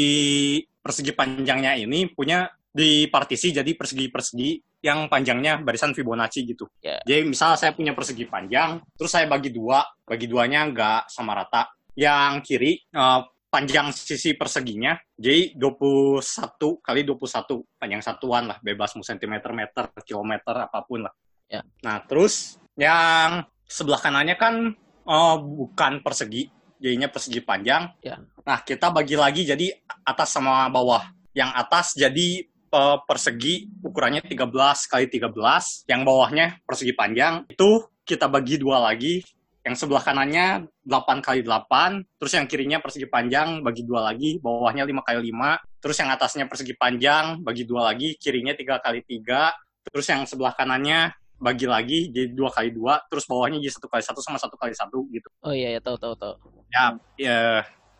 [0.84, 6.70] persegi panjangnya ini punya di partisi jadi persegi-persegi yang panjangnya barisan Fibonacci gitu.
[6.84, 7.02] Ya.
[7.02, 11.74] Jadi misal saya punya persegi panjang, terus saya bagi dua, bagi duanya nggak sama rata.
[11.98, 16.20] Yang kiri eh, panjang sisi perseginya jadi 21
[16.84, 21.14] kali 21 panjang satuan lah bebas mau sentimeter meter kilometer apa pun lah
[21.48, 21.64] Ya.
[21.80, 24.76] nah terus yang sebelah kanannya kan
[25.08, 27.90] eh, bukan persegi jadinya persegi panjang.
[28.06, 28.22] Ya.
[28.46, 29.74] nah kita bagi lagi jadi
[30.06, 31.04] atas sama bawah.
[31.34, 37.48] Yang atas jadi eh, persegi ukurannya 13 kali 13 yang bawahnya persegi panjang.
[37.50, 39.20] Itu kita bagi dua lagi.
[39.68, 44.88] Yang sebelah kanannya 8 kali 8, terus yang kirinya persegi panjang bagi dua lagi, bawahnya
[44.88, 49.92] 5 kali 5, terus yang atasnya persegi panjang bagi dua lagi, kirinya 3 kali 3,
[49.92, 54.04] terus yang sebelah kanannya bagi lagi jadi dua kali dua, terus bawahnya jadi satu kali
[54.04, 55.30] satu sama satu kali satu gitu.
[55.45, 56.34] Oh iya ya tahu tahu tahu.
[56.73, 57.38] Ya, ya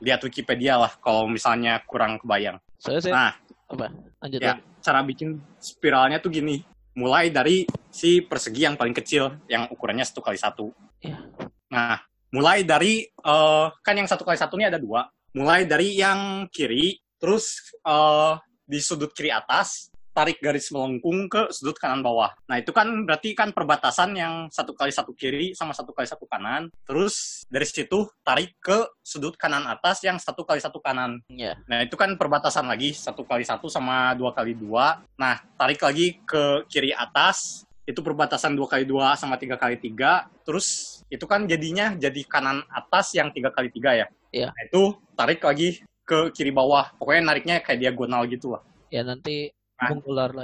[0.02, 2.58] lihat Wikipedia lah kalau misalnya kurang kebayang.
[2.78, 3.34] Saya sih Nah,
[3.69, 3.89] apa?
[4.21, 4.82] Lanjut ya lanjut.
[4.82, 5.30] cara bikin
[5.62, 6.62] spiralnya tuh gini,
[6.97, 10.73] mulai dari si persegi yang paling kecil yang ukurannya satu kali satu.
[11.02, 11.21] Ya.
[11.69, 12.02] Nah,
[12.34, 15.06] mulai dari eh, kan yang satu kali satu ini ada dua.
[15.38, 18.34] Mulai dari yang kiri, terus eh,
[18.67, 22.34] di sudut kiri atas tarik garis melengkung ke sudut kanan bawah.
[22.50, 26.26] Nah itu kan berarti kan perbatasan yang satu kali satu kiri sama satu kali satu
[26.26, 26.74] kanan.
[26.90, 31.22] Terus dari situ tarik ke sudut kanan atas yang satu kali satu kanan.
[31.30, 31.54] Ya.
[31.70, 35.06] Nah itu kan perbatasan lagi satu kali satu sama dua kali dua.
[35.22, 40.26] Nah tarik lagi ke kiri atas itu perbatasan dua kali dua sama tiga kali tiga.
[40.42, 44.10] Terus itu kan jadinya jadi kanan atas yang tiga kali tiga ya.
[44.34, 44.50] Iya.
[44.50, 44.82] Nah, itu
[45.14, 46.90] tarik lagi ke kiri bawah.
[46.98, 48.66] Pokoknya nariknya kayak diagonal gitu lah.
[48.88, 49.94] Ya nanti Nah.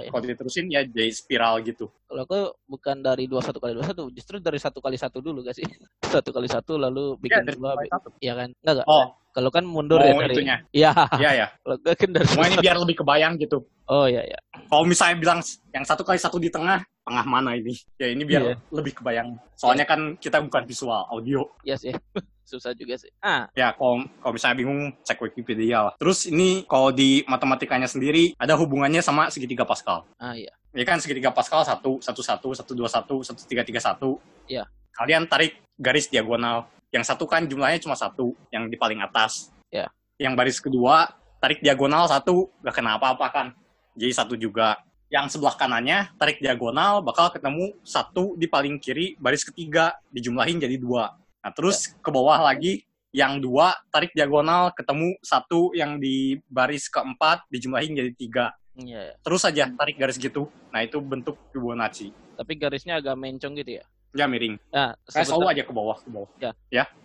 [0.06, 0.10] ya.
[0.14, 1.90] Kalau diterusin ya jadi spiral gitu.
[2.14, 2.38] Kalau aku
[2.70, 5.66] bukan dari dua satu kali dua satu, justru dari satu kali satu dulu gak sih?
[6.14, 7.74] Satu kali satu lalu bikin dari dua.
[8.22, 8.54] Iya kan?
[8.54, 8.86] Enggak enggak.
[8.86, 10.36] Oh, Kalau kan mundur mau ya dari.
[10.38, 10.58] itunya.
[10.70, 10.94] Iya.
[11.18, 11.48] Iya ya.
[11.66, 12.26] Kalau gue kan dari.
[12.30, 13.66] Cuma ini biar lebih kebayang gitu.
[13.90, 14.38] Oh iya iya.
[14.70, 15.40] Kalau misalnya bilang
[15.74, 17.74] yang satu kali satu di tengah, tengah mana ini?
[17.98, 18.56] Ya ini biar Iya.
[18.70, 19.34] lebih kebayang.
[19.58, 21.50] Soalnya kan kita bukan visual, audio.
[21.66, 21.90] Iya sih.
[22.46, 23.10] Susah juga sih.
[23.18, 25.94] Ah, Ya, kalau kalau misalnya bingung cek Wikipedia lah.
[25.98, 30.06] Terus ini kalau di matematikanya sendiri ada hubungannya sama segitiga Pascal.
[30.22, 30.54] ah iya.
[30.74, 34.18] Ini kan segitiga Pascal satu, satu satu, satu dua satu, satu tiga tiga satu.
[34.50, 34.66] Iya.
[34.98, 36.66] Kalian tarik garis diagonal.
[36.90, 39.54] Yang satu kan jumlahnya cuma satu, yang di paling atas.
[39.70, 39.94] Iya.
[40.18, 43.48] Yang baris kedua tarik diagonal satu, gak kena apa-apa kan.
[43.94, 44.82] Jadi satu juga.
[45.14, 50.74] Yang sebelah kanannya tarik diagonal bakal ketemu satu di paling kiri, baris ketiga dijumlahin jadi
[50.82, 51.14] dua.
[51.46, 52.82] Nah terus ke bawah lagi
[53.14, 58.58] yang dua tarik diagonal ketemu satu yang di baris keempat dijumlahin jadi tiga.
[58.78, 59.14] Iya.
[59.14, 59.16] iya.
[59.22, 60.50] Terus aja tarik garis gitu.
[60.74, 62.10] Nah itu bentuk Fibonacci.
[62.34, 63.86] Tapi garisnya agak mencong gitu ya.
[64.14, 64.58] Ya miring.
[64.70, 66.30] Nah, Kayak selalu aja ke bawah ke bawah.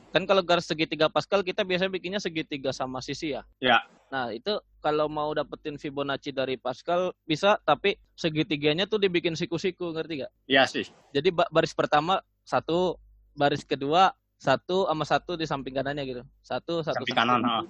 [0.08, 3.44] kan kalau garis segitiga Pascal kita biasanya bikinnya segitiga sama sisi ya.
[3.60, 3.84] Ya.
[4.08, 10.24] Nah, itu kalau mau dapetin Fibonacci dari Pascal bisa, tapi segitiganya tuh dibikin siku-siku, ngerti
[10.24, 10.32] gak?
[10.48, 10.88] Iya sih.
[11.12, 12.96] Jadi ba- baris pertama satu,
[13.36, 16.22] baris kedua satu sama satu di samping kanannya gitu.
[16.40, 17.20] Satu, satu, Samping satu.
[17.20, 17.60] kanan, ha.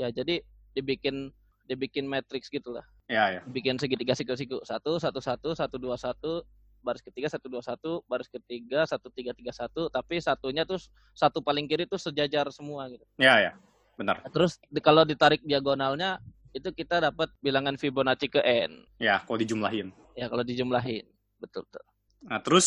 [0.00, 0.40] Ya, jadi
[0.72, 1.28] dibikin
[1.68, 2.88] dibikin matrix gitu lah.
[3.10, 3.40] Ya ya.
[3.44, 4.62] Bikin segitiga siku-siku.
[4.62, 6.42] Satu, satu, satu, satu, dua, satu,
[6.82, 10.82] baris ketiga satu dua satu baris ketiga satu tiga tiga satu tapi satunya tuh
[11.14, 13.52] satu paling kiri tuh sejajar semua gitu Ya ya.
[13.94, 14.18] Benar.
[14.34, 16.18] Terus di- kalau ditarik diagonalnya
[16.50, 19.94] itu kita dapat bilangan Fibonacci ke n Ya kalau dijumlahin.
[20.18, 21.06] ya kalau dijumlahin
[21.38, 21.86] betul betul
[22.26, 22.66] Nah terus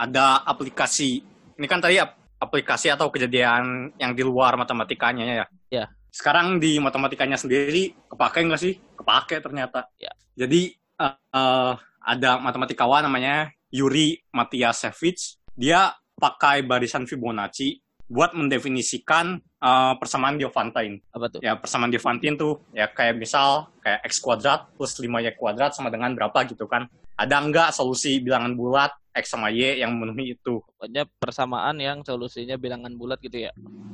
[0.00, 1.20] ada aplikasi.
[1.60, 5.46] Ini kan tadi ap- aplikasi atau kejadian yang di luar matematikanya ya.
[5.68, 5.84] Ya.
[6.12, 8.76] Sekarang di matematikanya sendiri kepake nggak sih?
[9.00, 9.88] Kepake ternyata.
[9.96, 10.12] Ya.
[10.36, 11.72] Jadi eh, eh,
[12.04, 15.40] ada matematikawan namanya Yuri Matiasevich.
[15.56, 17.80] Dia pakai barisan Fibonacci
[18.12, 21.00] buat mendefinisikan eh, persamaan Diophantine.
[21.16, 25.72] apa tuh Ya persamaan Diophantine tuh ya kayak misal kayak x kuadrat plus 5y kuadrat
[25.72, 26.92] sama dengan berapa gitu kan.
[27.16, 30.60] Ada nggak solusi bilangan bulat x sama y yang memenuhi itu?
[30.64, 33.52] pokoknya persamaan yang solusinya bilangan bulat gitu ya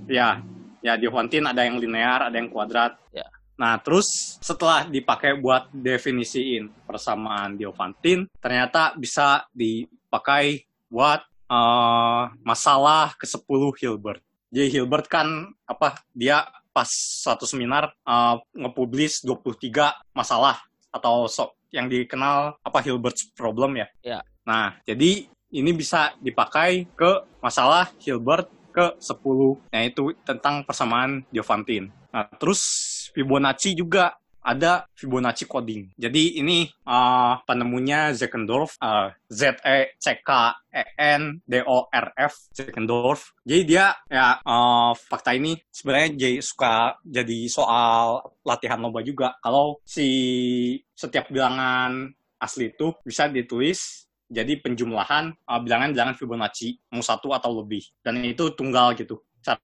[0.08, 0.40] Ya,
[0.88, 2.96] ya Diophantine ada yang linear, ada yang kuadrat.
[3.12, 3.28] Ya.
[3.58, 11.20] Nah, terus setelah dipakai buat definisiin persamaan Diophantine, ternyata bisa dipakai buat
[11.50, 14.22] eh, masalah ke-10 Hilbert.
[14.48, 21.90] Jadi Hilbert kan apa dia pas suatu seminar eh, nge-publish 23 masalah atau so, yang
[21.90, 23.86] dikenal apa Hilbert's problem ya.
[24.00, 24.20] Ya.
[24.46, 28.48] Nah, jadi ini bisa dipakai ke masalah Hilbert
[28.78, 31.90] ke 10 yaitu tentang persamaan Diophantine.
[32.14, 32.62] Nah, terus
[33.10, 34.14] Fibonacci juga
[34.48, 35.92] ada Fibonacci coding.
[35.98, 40.30] Jadi ini uh, penemunya Zeckendorf, uh, Z E C K
[40.72, 43.36] E N D O R F Zeckendorf.
[43.44, 49.36] Jadi dia ya uh, fakta ini sebenarnya jadi suka jadi soal latihan lomba juga.
[49.44, 50.08] Kalau si
[50.96, 52.08] setiap bilangan
[52.40, 58.52] asli itu bisa ditulis jadi penjumlahan uh, bilangan-bilangan Fibonacci mau satu atau lebih dan itu
[58.52, 59.58] tunggal gitu cara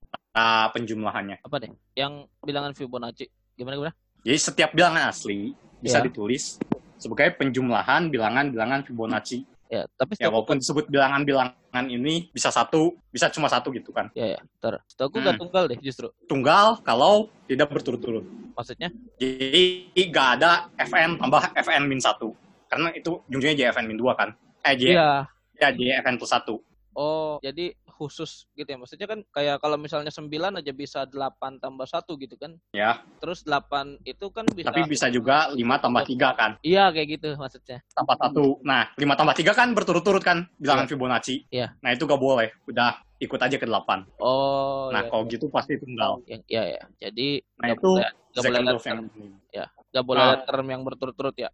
[0.72, 1.44] penjumlahannya.
[1.44, 3.92] apa deh yang bilangan Fibonacci gimana gimana
[4.24, 6.04] Jadi setiap bilangan asli bisa Ya.
[6.08, 6.56] ditulis
[6.96, 9.44] sebagai penjumlahan bilangan-bilangan Fibonacci.
[9.68, 14.08] ya tapi Ya walaupun disebut bilangan-bilangan ini bisa satu, bisa cuma satu gitu kan.
[14.14, 15.36] ya ya ntar setahu Hmm.
[15.36, 18.24] tunggal deh justru Tunggal kalau tidak berturut-turut.
[18.56, 18.88] maksudnya
[19.20, 22.32] Jadi nggak ada FN tambah FN min satu.
[22.70, 24.34] Karena itu ujungnya JFN min dua kan.
[24.64, 26.58] Eh, J, iya ya JFN plus satu.
[26.92, 31.14] oh jadi khusus gitu ya maksudnya kan kayak kalau misalnya 9 aja bisa 8
[31.58, 36.02] tambah satu gitu kan Ya, terus 8 itu kan bisa tapi bisa juga 5 tambah
[36.02, 36.50] 3 kan.
[36.60, 38.58] iya kayak gitu maksudnya Tambah satu.
[38.62, 41.46] Nah, 5 tambah 3 kan berturut-turut kan bilangan Fibonacci.
[41.48, 41.74] Iya.
[41.78, 42.50] Nah, itu gak boleh.
[42.64, 44.10] Udah ikut aja ke 8.
[44.18, 45.32] oh Nah, iya, kalau iya.
[45.32, 46.18] gitu pasti tunggal.
[46.24, 50.20] yang iya ya jadi Nah, nggak itu boleh nggak boleh Zeckendorf yang term nggak boleh
[50.20, 50.30] Ah.
[50.32, 51.50] ada term yang berturut-turut ya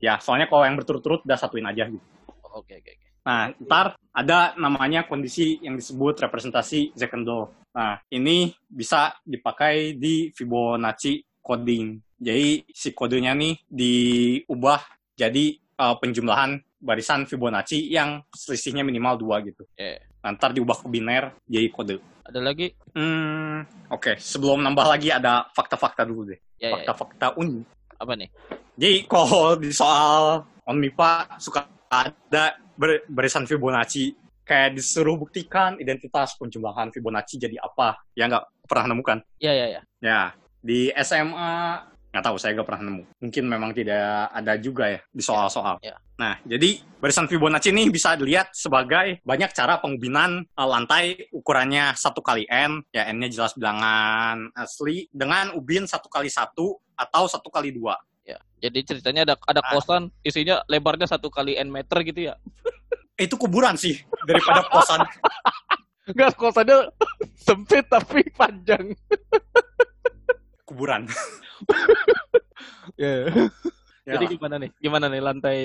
[0.00, 2.00] Ya, soalnya kalau yang berturut-turut udah satuin aja gitu.
[2.54, 7.52] Oke oke oke Nah, ntar ada namanya kondisi yang disebut representasi Zeckendorf.
[7.76, 12.00] Nah, ini bisa dipakai di Fibonacci coding.
[12.16, 14.80] Jadi si kodenya nih diubah
[15.12, 19.68] jadi uh, penjumlahan barisan Fibonacci yang selisihnya minimal dua gitu.
[19.76, 21.96] Eh, Nah, ntar diubah ke biner jadi kode.
[22.24, 22.72] ada lagi?
[22.92, 24.20] Hmm, oke.
[24.20, 26.40] Sebelum nambah lagi ada fakta-fakta dulu deh.
[26.60, 26.72] Ya, ya, ya.
[26.76, 27.64] Fakta-fakta unik.
[28.00, 28.28] Apa nih?
[28.76, 34.14] Jadi kalau di soal ONMIPA suka ada ber- barisan Fibonacci
[34.46, 37.98] kayak disuruh buktikan identitas penjumlahan Fibonacci jadi apa.
[38.14, 39.18] Ya nggak pernah nemukan.
[39.42, 39.80] Ya, ya, ya.
[39.98, 40.20] Ya,
[40.62, 43.02] di SMA nggak tahu saya nggak pernah nemu.
[43.22, 45.78] Mungkin memang tidak ada juga ya di soal-soal.
[45.82, 45.94] Ya.
[46.18, 52.18] Nah, jadi barisan Fibonacci ini bisa dilihat sebagai banyak cara pengubinan eh, lantai ukurannya satu
[52.20, 57.70] kali n, ya n-nya jelas bilangan asli dengan ubin satu kali satu atau satu kali
[57.72, 57.96] dua.
[58.30, 58.38] Ya.
[58.60, 59.70] Jadi ceritanya ada ada Ah.
[59.72, 62.34] kosan isinya lebarnya satu kali n meter gitu ya?
[63.16, 65.00] Eh, Itu kuburan sih daripada kosan.
[66.10, 66.90] Enggak, kosannya
[67.36, 68.94] sempit tapi panjang.
[70.68, 71.06] kuburan.
[72.96, 73.32] Ya.
[74.04, 74.16] Ya.
[74.16, 74.70] Jadi gimana nih?
[74.76, 75.58] Gimana nih lantai?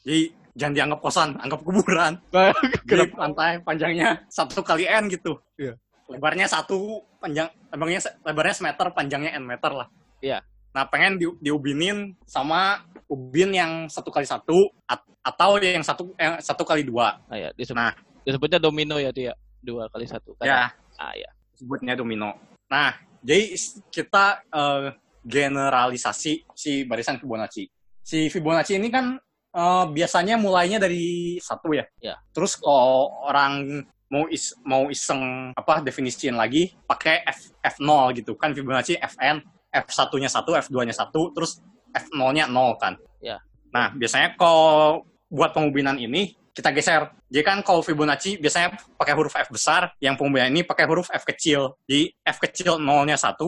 [0.00, 0.20] Jadi
[0.54, 2.16] jangan dianggap kosan, anggap kuburan.
[2.30, 3.16] Jadi Kenapa?
[3.20, 5.36] lantai panjangnya satu kali n gitu.
[5.54, 5.76] Iya.
[6.08, 9.88] Lebarnya satu, panjang lebarnya se- lebarnya semeter, panjangnya n meter lah.
[10.18, 10.40] Iya.
[10.72, 16.40] Nah pengen di, diubinin sama ubin yang satu kali satu at- atau yang satu yang
[16.40, 17.20] satu kali dua.
[17.28, 17.92] Nah, ya, disebut, Nah.
[18.24, 19.32] disebutnya domino ya dia.
[19.58, 20.32] Dua kali satu.
[20.38, 20.46] Kan?
[20.46, 20.60] Ya
[20.96, 21.28] Ah, ya.
[21.54, 22.34] sebutnya domino.
[22.70, 23.50] Nah jadi
[23.90, 24.94] kita eh,
[25.26, 27.66] generalisasi si barisan Fibonacci.
[28.00, 29.16] Si Fibonacci ini kan
[29.52, 31.84] eh, biasanya mulainya dari satu ya.
[31.98, 32.16] Ya.
[32.30, 38.56] Terus kalau orang mau is mau iseng apa definisiin lagi pakai f f0 gitu kan
[38.56, 41.60] Fibonacci fn f1-nya 1, f2-nya 1, terus
[41.92, 42.94] f0-nya 0 kan.
[43.20, 43.42] Ya.
[43.72, 47.14] Nah, biasanya kalau buat pengubinan ini kita geser.
[47.30, 51.22] Jadi kan kalau Fibonacci biasanya pakai huruf F besar, yang pengubinan ini pakai huruf F
[51.22, 51.78] kecil.
[51.86, 53.38] Jadi F kecil 0-nya 1,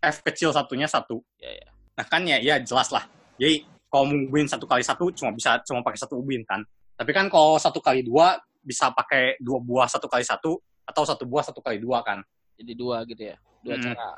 [0.00, 1.02] F kecil satunya 1.
[1.42, 1.68] Ya, ya.
[1.98, 3.08] Nah kan ya, ya jelas lah.
[3.40, 6.62] Jadi kalau mau ubin satu kali satu cuma bisa cuma pakai satu ubin kan.
[6.94, 10.54] Tapi kan kalau satu kali dua bisa pakai dua buah satu kali satu
[10.86, 12.22] atau satu buah satu kali dua kan.
[12.54, 13.36] Jadi dua gitu ya.
[13.66, 13.84] Dua Hmm.
[13.90, 14.08] cara.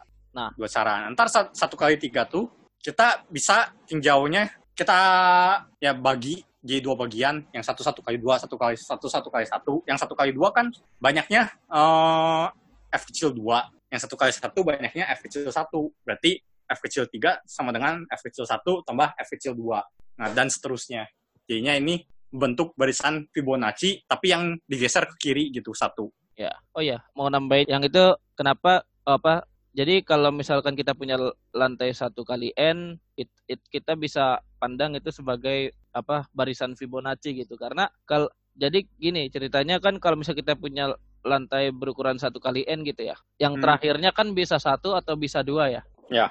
[0.57, 1.07] Dua cara.
[1.13, 2.49] Ntar sa- satu kali tiga tuh
[2.83, 4.99] kita bisa tinjaunya kita
[5.79, 7.43] ya bagi jadi dua bagian.
[7.53, 9.83] Yang satu satu kali dua, satu kali satu satu kali satu.
[9.85, 12.47] Yang satu kali dua kan banyaknya eh,
[12.97, 13.69] f kecil dua.
[13.93, 15.93] Yang satu kali satu banyaknya f kecil satu.
[16.07, 16.41] Berarti
[16.71, 19.85] f kecil tiga sama dengan f kecil satu tambah f kecil dua.
[20.17, 21.05] Nah dan seterusnya.
[21.45, 22.01] Jadinya ini
[22.33, 26.09] bentuk barisan Fibonacci tapi yang digeser ke kiri gitu satu.
[26.33, 26.49] Ya.
[26.73, 29.45] Oh ya, mau nambahin yang itu kenapa apa?
[29.73, 31.17] Jadi kalau misalkan kita punya
[31.57, 37.57] lantai satu kali n, it- it- kita bisa pandang itu sebagai apa barisan Fibonacci gitu.
[37.57, 40.93] Karena kalau jadi gini ceritanya kan kalau misalnya kita punya
[41.25, 43.65] lantai berukuran satu kali n gitu ya, yang Hmm.
[43.65, 45.83] terakhirnya kan bisa satu atau bisa dua ya.
[46.13, 46.29] Ya.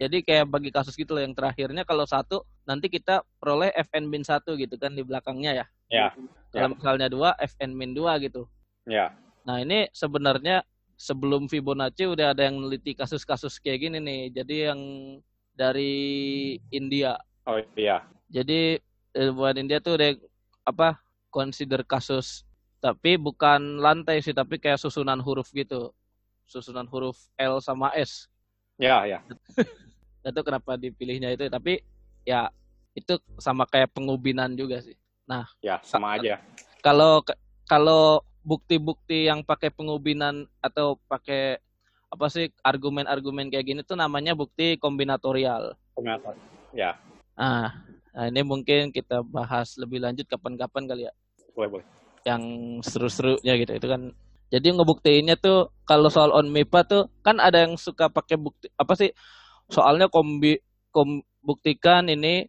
[0.00, 4.24] Jadi kayak bagi kasus gitu loh yang terakhirnya kalau satu nanti kita peroleh fn min
[4.24, 5.66] satu gitu kan di belakangnya ya.
[5.92, 6.06] Ya.
[6.48, 8.48] Kalau misalnya dua fn min dua gitu.
[8.88, 9.12] Ya.
[9.44, 10.64] Nah ini sebenarnya
[10.96, 14.22] sebelum Fibonacci udah ada yang meneliti kasus-kasus kayak gini nih.
[14.30, 14.80] Jadi yang
[15.54, 15.94] dari
[16.70, 17.18] India.
[17.46, 18.02] Oh iya.
[18.30, 18.78] Jadi
[19.14, 20.10] ilmuwan India tuh udah
[20.64, 20.98] apa
[21.30, 22.42] consider kasus
[22.80, 25.94] tapi bukan lantai sih tapi kayak susunan huruf gitu.
[26.44, 28.28] Susunan huruf L sama S.
[28.76, 29.22] Ya, ya.
[30.24, 31.84] Itu kenapa dipilihnya itu tapi
[32.24, 32.48] ya
[32.96, 34.96] itu sama kayak pengubinan juga sih.
[35.60, 36.40] Ya, sama aja.
[36.84, 37.24] kalau
[37.64, 41.58] kalau bukti-bukti yang pakai pengubinan atau pakai
[42.12, 45.74] apa sih argumen-argumen kayak gini tuh namanya bukti kombinatorial.
[45.96, 46.36] Kombinator.
[46.74, 46.94] Ya,
[47.34, 47.82] Ah,
[48.14, 51.12] nah ini mungkin kita bahas lebih lanjut kapan-kapan kali ya
[51.54, 51.86] boleh, boleh.
[52.22, 52.42] yang
[52.82, 54.14] seru-serunya gitu itu kan.
[54.54, 58.94] Jadi ngebuktiinnya tuh kalau soal on MIPA tuh kan ada yang suka pakai bukti apa
[58.94, 59.10] sih
[59.66, 60.62] soalnya kombi
[60.94, 62.46] kom, buktikan ini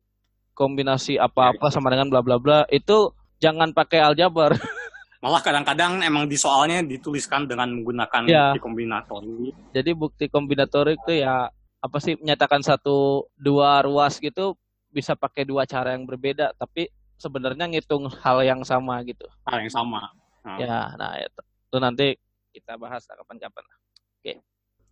[0.53, 3.09] kombinasi apa-apa sama dengan bla bla bla itu
[3.41, 4.53] jangan pakai aljabar.
[5.25, 8.53] Malah kadang-kadang emang di soalnya dituliskan dengan menggunakan Ya.
[8.53, 9.49] bukti kombinatori.
[9.73, 11.49] Jadi bukti kombinatorik itu ya
[11.81, 14.53] apa sih menyatakan satu dua ruas gitu
[14.93, 19.25] bisa pakai dua cara yang berbeda tapi sebenarnya ngitung hal yang sama gitu.
[19.49, 20.13] hal yang sama.
[20.45, 22.07] Nah, Ya, nah itu, itu nanti
[22.53, 23.65] kita bahas kapan-kapan.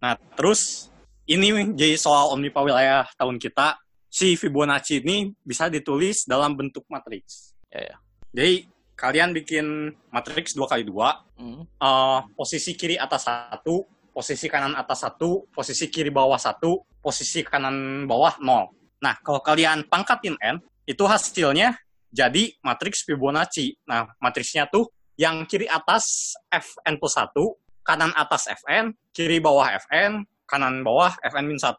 [0.01, 0.89] Nah, terus
[1.30, 3.78] ini jadi soal omnipa wilayah tahun kita,
[4.10, 7.53] si Fibonacci ini bisa ditulis dalam bentuk matriks.
[7.70, 7.95] Ya, ya.
[8.34, 11.66] Jadi kalian bikin matriks dua kali dua, Hmm.
[11.66, 13.84] eh, posisi kiri atas satu,
[14.14, 18.70] posisi kanan atas satu, posisi kiri bawah satu, posisi kanan bawah nol.
[19.02, 21.76] Nah, kalau kalian pangkatin n, itu hasilnya
[22.14, 23.76] jadi matriks Fibonacci.
[23.89, 24.88] Nah, matriksnya tuh
[25.18, 31.44] yang kiri atas fn plus 1, kanan atas fn, kiri bawah fn, kanan bawah fn
[31.44, 31.76] min 1.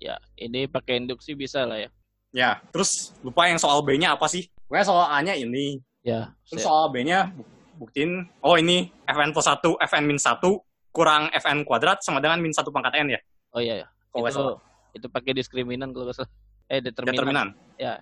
[0.00, 1.90] Ya, ini pakai induksi bisa lah ya.
[2.32, 4.48] Ya, terus lupa yang soal B-nya apa sih?
[4.64, 5.82] Pokoknya soal A-nya ini.
[6.00, 7.44] Ya, Terus soal B-nya bu-
[7.76, 10.40] buktiin, oh ini fn plus 1, fn min 1,
[10.88, 13.20] kurang fn kuadrat sama dengan min 1 pangkat n ya.
[13.52, 13.86] oh iya ya.
[14.10, 14.58] Kalau Itu salah.
[14.96, 16.30] itu pakai diskriminan kalau salah.
[16.66, 17.14] Eh, determinan.
[17.14, 17.48] Determinan.
[17.76, 17.94] Ya.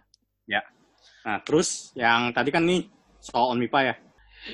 [0.47, 0.63] Ya.
[1.27, 2.87] Nah, terus yang tadi kan nih
[3.19, 3.95] soal ONMIPA ya.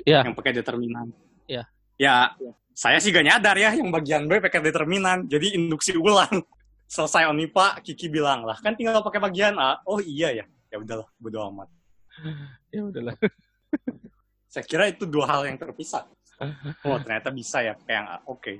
[0.02, 0.20] Ya.
[0.26, 1.06] Yang pakai determinan.
[1.46, 1.62] Ya.
[1.94, 2.34] Ya,
[2.74, 5.30] saya sih gak nyadar ya yang bagian B pakai determinan.
[5.30, 6.32] Jadi induksi ulang.
[6.90, 9.78] Selesai ONMIPA, Kiki bilang lah, kan tinggal pakai bagian A.
[9.86, 10.44] Oh iya ya.
[10.70, 11.68] Ya udahlah, bodo amat.
[12.70, 13.16] Ya udahlah.
[14.46, 16.06] Saya kira itu dua hal yang terpisah.
[16.82, 18.06] Oh, ternyata bisa ya pakai yang.
[18.26, 18.58] Oke.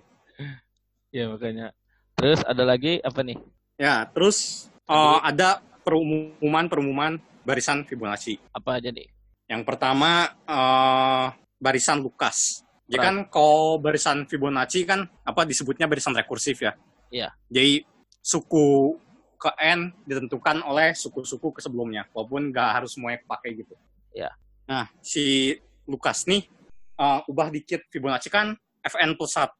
[1.10, 1.74] Ya makanya.
[2.14, 3.34] Terus ada lagi apa nih?
[3.74, 8.38] Ya, terus eh, ada perumuman-perumuman barisan Fibonacci.
[8.54, 9.10] Apa aja nih?
[9.50, 11.26] Yang pertama eh,
[11.58, 12.62] barisan Lukas.
[12.86, 13.06] Jadi Right.
[13.10, 16.78] kan kalau barisan Fibonacci kan apa disebutnya barisan rekursif ya.
[17.10, 17.34] Iya.
[17.50, 17.82] Jadi
[18.22, 18.96] suku
[19.44, 23.76] ke n ditentukan oleh suku-suku ke sebelumnya, walaupun nggak harus semuanya pakai gitu.
[24.16, 24.32] Iya.
[24.64, 25.52] Nah si
[25.84, 26.48] Lukas nih
[26.96, 29.52] eh, ubah dikit Fibonacci kan fn plus 1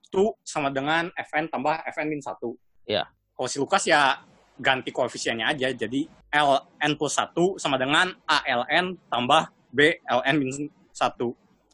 [0.45, 2.32] sama dengan fn tambah fn min 1.
[2.89, 3.05] Iya.
[3.35, 4.24] Kalau si Lukas ya
[4.55, 10.70] ganti koefisiennya aja, jadi ln plus 1 sama dengan aln tambah bln min 1.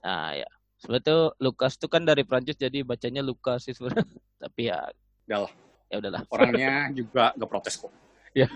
[0.00, 0.48] Nah, ya.
[0.80, 4.08] Sebenarnya tuh Lukas tuh kan dari Prancis jadi bacanya Lukas sih sebenarnya.
[4.42, 4.80] Tapi ya
[5.28, 5.52] Udahlah.
[5.90, 6.22] Ya udahlah.
[6.30, 7.90] Orangnya juga gak protes kok.
[8.32, 8.46] Iya.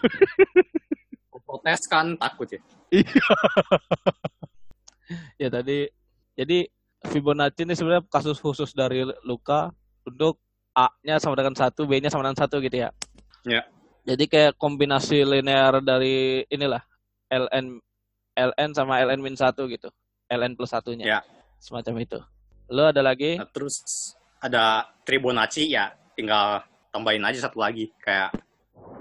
[1.35, 2.61] Kalau protes kan takut ya.
[5.37, 5.85] Ya tadi
[6.33, 6.65] jadi
[7.05, 9.69] Fibonacci ini sebenarnya kasus khusus dari Luka
[10.09, 10.41] untuk
[10.73, 12.89] A-nya sama dengan satu, B-nya sama dengan satu gitu ya.
[13.45, 13.69] Ya.
[14.09, 16.81] Jadi kayak kombinasi linear dari inilah
[17.29, 17.79] ln
[18.33, 19.93] ln sama ln min satu gitu.
[20.33, 21.05] ln plus satunya.
[21.05, 21.21] Ya.
[21.61, 22.19] Semacam itu.
[22.73, 23.37] Lo ada lagi?
[23.37, 23.85] Nah, terus
[24.41, 26.65] ada Tribonacci ya tinggal
[26.95, 28.31] tambahin aja satu lagi kayak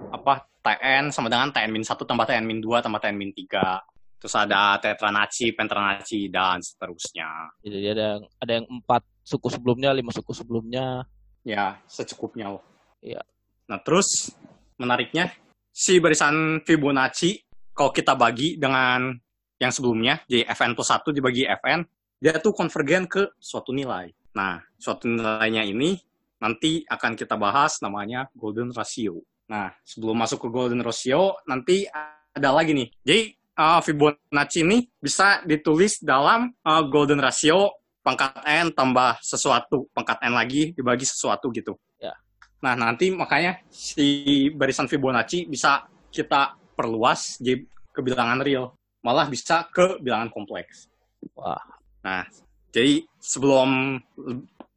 [0.09, 4.17] apa TN sama dengan TN min 1 tambah TN min 2 tambah TN min 3.
[4.17, 7.53] Terus ada Tetranacci, Pentranacci dan seterusnya.
[7.61, 11.03] Jadi ada yang ada yang empat suku sebelumnya, lima suku sebelumnya.
[11.43, 12.63] Ya, secukupnya loh.
[13.03, 13.19] Iya.
[13.67, 14.31] Nah, terus
[14.79, 15.27] menariknya
[15.67, 17.43] si barisan Fibonacci
[17.75, 19.11] kalau kita bagi dengan
[19.59, 21.83] yang sebelumnya, jadi Fn plus 1 dibagi Fn,
[22.23, 24.07] dia tuh konvergen ke suatu nilai.
[24.39, 25.99] Nah, suatu nilainya ini
[26.43, 29.23] nanti akan kita bahas namanya golden ratio.
[29.47, 31.87] Nah, sebelum masuk ke golden ratio, nanti
[32.35, 32.91] ada lagi nih.
[33.07, 33.21] Jadi,
[33.55, 37.71] uh, Fibonacci ini bisa ditulis dalam uh, golden ratio
[38.03, 41.79] pangkat n tambah sesuatu, pangkat n lagi dibagi sesuatu gitu.
[42.03, 42.11] Ya.
[42.59, 47.63] Nah, nanti makanya si barisan Fibonacci bisa kita perluas jadi
[47.95, 50.91] ke bilangan real, malah bisa ke bilangan kompleks.
[51.39, 51.61] Wah,
[52.03, 52.27] Nah,
[52.75, 53.95] jadi sebelum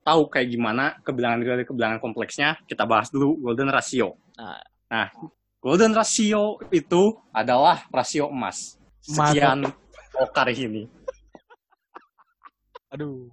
[0.07, 4.15] tahu kayak gimana kebilangan dan kebilangan kompleksnya, kita bahas dulu golden ratio.
[4.39, 4.63] Nah.
[4.87, 5.11] Nah,
[5.59, 8.79] golden ratio itu adalah rasio emas.
[9.03, 9.67] Sekian
[10.15, 10.87] pokar ini.
[12.87, 13.27] aduh.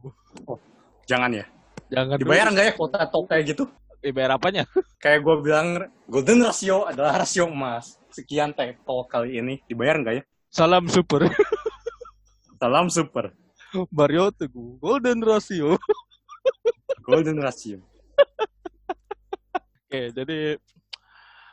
[1.06, 1.46] Jangan ya.
[1.94, 3.70] Jangan Dibayar nggak ya kuota top kayak gitu?
[4.02, 4.66] Dibayar apanya?
[5.04, 5.68] Kayak gue bilang,
[6.12, 8.02] golden ratio adalah rasio emas.
[8.12, 9.64] Sekian tekol kali ini.
[9.70, 10.24] Dibayar nggak ya?
[10.52, 11.30] Salam super.
[12.60, 13.32] Salam super.
[13.90, 14.78] Mario Teguh.
[14.80, 15.76] Golden Ratio.
[17.04, 17.80] Golden ratio.
[19.84, 20.58] Oke, jadi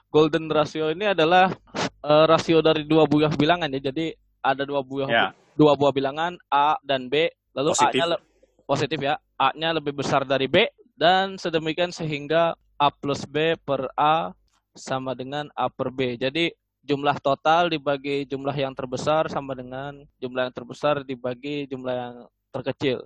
[0.08, 1.52] golden ratio ini adalah
[2.00, 3.90] eh, rasio dari dua buah bilangan ya.
[3.92, 5.26] Jadi ada dua buah Ya.
[5.52, 7.28] dua buah bilangan A dan B.
[7.52, 8.00] Lalu Positif.
[8.00, 8.22] A-nya le-
[8.64, 9.14] positif ya.
[9.36, 10.64] A-nya lebih besar dari B
[10.94, 14.32] dan sedemikian sehingga A plus B per A
[14.72, 16.16] sama dengan A per B.
[16.16, 22.14] Jadi jumlah total dibagi jumlah yang terbesar sama dengan jumlah yang terbesar dibagi jumlah yang
[22.48, 23.04] terkecil.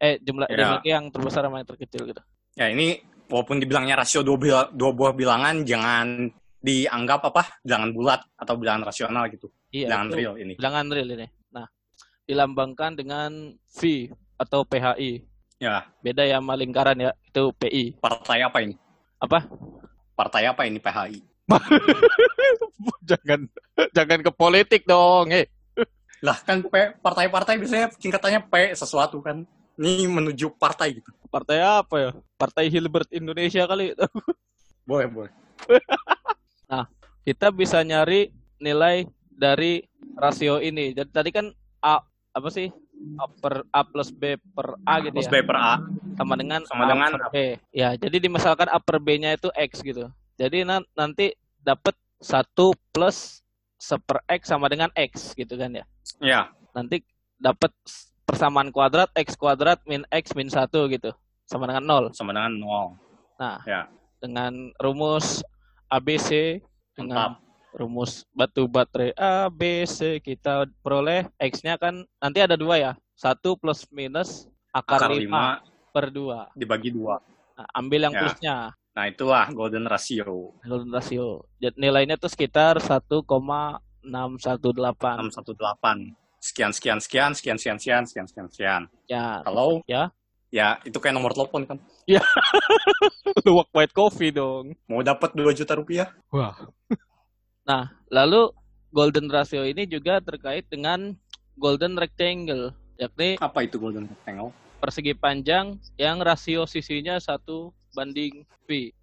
[0.00, 0.80] Eh, jumlah Ya.
[0.82, 2.22] yang terbesar sama yang terkecil gitu.
[2.56, 2.98] Ya ini
[3.28, 6.24] walaupun dibilangnya rasio dua, bila- dua buah bilangan, jangan
[6.60, 9.52] dianggap apa bilangan bulat atau bilangan rasional gitu.
[9.70, 10.52] Iya, bilangan itu- real ini.
[10.56, 11.26] bilangan real ini.
[11.52, 11.66] Nah,
[12.24, 13.30] dilambangkan dengan
[13.76, 13.80] V
[14.36, 15.20] atau PHI.
[15.60, 18.00] Ya, Beda ya sama lingkaran ya, itu PI.
[18.00, 18.72] partai apa ini?
[19.20, 19.44] Apa?
[20.16, 21.20] Partai apa ini PHI?
[23.10, 23.40] jangan
[23.92, 25.44] jangan ke politik dong, eh.
[26.20, 26.60] Lah kan
[27.00, 29.44] partai-partai biasanya singkatannya P sesuatu kan.
[29.80, 31.08] Ini menuju partai gitu.
[31.32, 32.10] Partai apa ya?
[32.36, 33.96] Partai Hilbert Indonesia kali.
[34.88, 35.32] Boleh, boleh.
[37.26, 38.28] Kita bisa nyari
[38.60, 39.80] nilai dari
[40.18, 40.92] rasio ini.
[40.92, 41.48] Jadi tadi kan
[41.80, 42.04] A
[42.36, 42.68] apa sih?
[43.16, 45.32] A per A plus B per A gitu Plus ya.
[45.32, 45.74] B per A.
[46.20, 47.36] Sama dengan Sama A dengan per B.
[47.72, 50.12] Ya, jadi dimisalkan A per B-nya itu X gitu.
[50.36, 53.40] Jadi nan- nanti dapat 1 plus
[53.80, 55.84] seper X sama dengan X gitu kan ya.
[56.20, 56.40] Ya,
[56.76, 57.00] nanti
[57.40, 57.72] dapat
[58.30, 61.10] persamaan kuadrat x kuadrat min x min 1 gitu.
[61.44, 62.14] Sama dengan 0.
[62.14, 62.94] Sama dengan 0.
[63.36, 63.90] Nah, Ya.
[64.22, 65.42] dengan rumus
[65.90, 66.62] ABC
[66.94, 67.42] dengan Mantap.
[67.74, 72.92] rumus batu baterai A, B, C kita peroleh X-nya kan nanti ada dua ya.
[73.18, 75.58] Satu plus minus akar, Akar 5, 5
[75.90, 76.46] per 2.
[76.54, 77.18] dibagi 2.
[77.58, 78.20] Nah, ambil yang Ya.
[78.22, 78.56] plusnya.
[78.90, 80.54] Nah, itulah golden ratio.
[80.62, 81.46] Golden ratio.
[81.58, 85.18] Nilainya tuh sekitar 1,618.
[85.18, 86.14] 618.
[86.40, 88.82] Sekian, sekian, sekian, sekian, sekian, sekian, sekian, sekian, sekian.
[89.06, 90.08] Ya, Kalau Ya.
[90.48, 91.78] ya itu kayak nomor telepon kan.
[93.46, 94.72] luwak white coffee dong.
[94.88, 96.08] Mau dapat 2 juta rupiah?
[96.32, 96.56] Wah.
[97.68, 98.50] nah, lalu
[98.88, 101.12] golden ratio ini juga terkait dengan
[101.54, 104.50] golden rectangle, yakni Apa itu golden rectangle?
[104.80, 108.96] persegi panjang yang rasio sisinya satu banding V.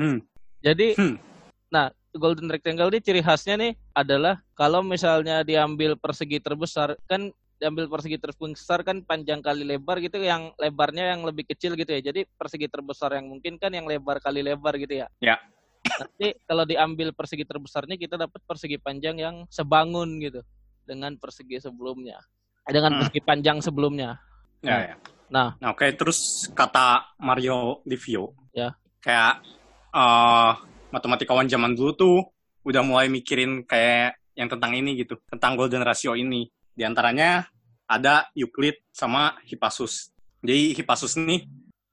[0.00, 0.24] Hmm.
[0.58, 1.20] Jadi, Hmm.
[1.68, 7.90] nah golden rectangle ini ciri khasnya nih adalah kalau misalnya diambil persegi terbesar kan diambil
[7.90, 12.00] persegi terbesar kan panjang kali lebar gitu yang lebarnya yang lebih kecil gitu ya.
[12.02, 15.06] Jadi persegi terbesar yang mungkin kan yang lebar kali lebar gitu ya.
[15.18, 15.38] Ya.
[15.82, 20.42] Nanti kalau diambil persegi terbesarnya kita dapat persegi panjang yang sebangun gitu
[20.86, 22.22] dengan persegi sebelumnya.
[22.68, 22.98] Dengan Hmm.
[23.02, 24.22] persegi panjang sebelumnya.
[24.62, 24.96] Ya, ya.
[25.28, 25.58] Nah.
[25.58, 25.86] Nah, oke.
[25.98, 28.38] Terus kata Mario Livio.
[28.54, 28.74] Ya.
[29.02, 29.42] Kayak
[29.88, 30.52] eh
[30.94, 32.16] matematikawan zaman dulu tuh
[32.64, 35.18] udah mulai mikirin kayak yang tentang ini gitu.
[35.28, 36.46] Tentang golden ratio ini.
[36.72, 37.46] Di antaranya
[37.88, 40.14] ada Euclid sama Hippasus.
[40.44, 41.44] Jadi Hippasus ini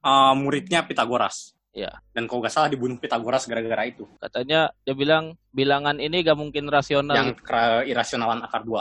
[0.04, 1.56] eh, muridnya Pitagoras.
[1.76, 1.92] Ya.
[2.16, 4.08] Dan kalau nggak salah dibunuh Pitagoras gara-gara itu.
[4.16, 7.12] Katanya dia bilang bilangan ini gak mungkin rasional.
[7.12, 8.80] Yang keirasionalan akar dua.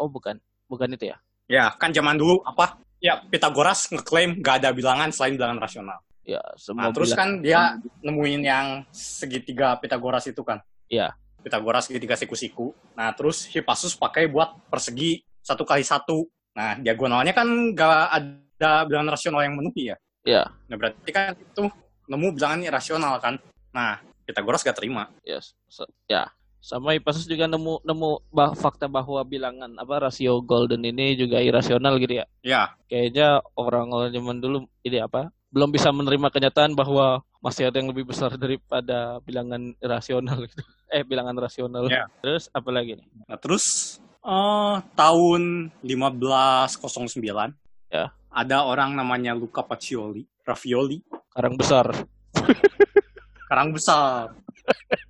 [0.00, 1.20] Oh bukan, bukan itu ya?
[1.44, 2.80] Ya, kan zaman dulu apa?
[3.04, 6.00] Ya, Pitagoras ngeklaim gak ada bilangan selain bilangan rasional.
[6.30, 6.86] Ya semua.
[6.86, 7.60] Nah, terus bilang- kan dia
[8.06, 10.62] nemuin yang segitiga Pitagoras itu kan.
[10.86, 11.10] Iya.
[11.42, 12.70] Pitagoras segitiga siku-siku.
[12.94, 16.22] Nah, terus Hippasus pakai buat persegi satu kali satu.
[16.54, 19.96] Nah, diagonalnya kan gak ada bilangan rasional yang menuhi ya.
[20.22, 20.42] Iya.
[20.70, 21.64] Nah, berarti kan itu
[22.06, 23.34] nemu bilangan irasional kan.
[23.74, 25.10] Nah, Pitagoras gak terima.
[25.26, 26.30] ya, so- ya.
[26.60, 31.96] Sama Hippasus juga nemu nemu bah- fakta bahwa bilangan apa rasio golden ini juga irasional
[31.96, 32.26] gitu ya.
[32.44, 37.90] Ya, Kayaknya orang-orang zaman dulu ini apa belum bisa menerima kenyataan bahwa masih ada yang
[37.90, 40.62] lebih besar daripada bilangan irasional gitu.
[40.90, 41.86] Eh bilangan rasional.
[41.86, 42.10] Ya.
[42.18, 43.06] Terus apa lagi nih?
[43.30, 47.54] Nah, terus eh, tahun 1509
[47.90, 48.10] Ya.
[48.30, 50.98] ada orang namanya Luca Pacioli, Ravioli,
[51.30, 51.86] Karang besar.
[53.50, 54.34] karang besar.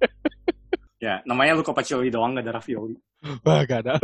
[1.04, 2.96] ya, namanya Luca Pacioli doang, gak ada Ravioli.
[3.44, 3.94] Wah, gak ada.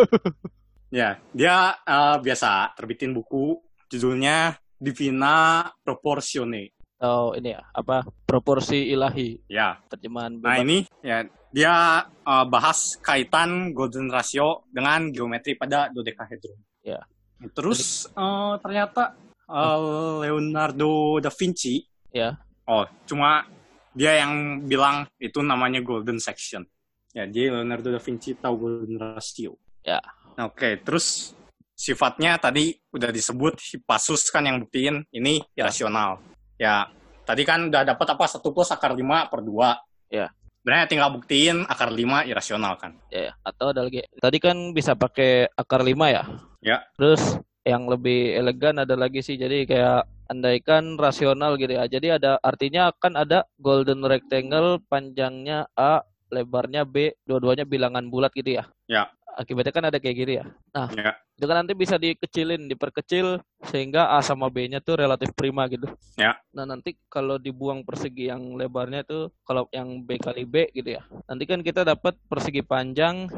[0.89, 3.61] Ya, dia eh, biasa terbitin buku
[3.93, 6.73] judulnya Divina Proportione.
[7.05, 8.09] Oh, ini ya, apa?
[8.25, 9.37] Proporsi ilahi.
[9.53, 10.65] Ya, Terjemahan nah bebas.
[10.65, 11.75] ini ya dia
[12.09, 16.57] eh, bahas kaitan golden ratio dengan geometri pada dodecahedron.
[16.81, 17.05] Ya.
[17.53, 19.13] Terus eh, ternyata
[19.45, 19.79] eh,
[20.25, 21.85] Leonardo da Vinci
[22.17, 22.41] Ya.
[22.65, 23.45] Oh, cuma
[23.93, 26.65] dia yang bilang itu namanya golden section.
[27.13, 29.61] Ya, dia Leonardo da Vinci tahu golden ratio.
[29.85, 30.01] Ya.
[30.41, 31.36] Nah, Oke, terus
[31.77, 36.25] sifatnya tadi udah disebut Hippasus kan yang buktiin ini irasional.
[36.57, 36.89] Ya,
[37.29, 39.77] tadi kan udah dapat apa satu plus akar 5 per 2.
[40.09, 40.33] Ya.
[40.65, 42.97] Sebenarnya tinggal buktiin akar 5 irasional kan.
[43.13, 43.33] Ya, ya.
[43.45, 44.03] atau ada lagi.
[44.19, 46.25] Tadi kan bisa pakai akar 5 ya?
[46.65, 46.83] Ya.
[46.97, 49.37] Terus yang lebih elegan ada lagi sih.
[49.39, 51.87] Jadi kayak andaikan rasional gitu ya.
[51.87, 56.03] Jadi ada artinya kan ada golden rectangle panjangnya A,
[56.35, 58.65] lebarnya B, dua-duanya bilangan bulat gitu ya.
[58.91, 59.07] Ya.
[59.37, 60.45] Akibatnya kan ada kayak gitu ya.
[60.73, 61.13] Nah, Ya.
[61.37, 65.85] itu kan nanti bisa dikecilin, diperkecil sehingga A sama B-nya tuh relatif prima gitu.
[66.17, 66.41] Ya.
[66.57, 71.05] Nah, nanti kalau dibuang persegi yang lebarnya tuh kalau yang B kali B gitu ya.
[71.29, 73.29] Nanti kan kita dapat persegi panjang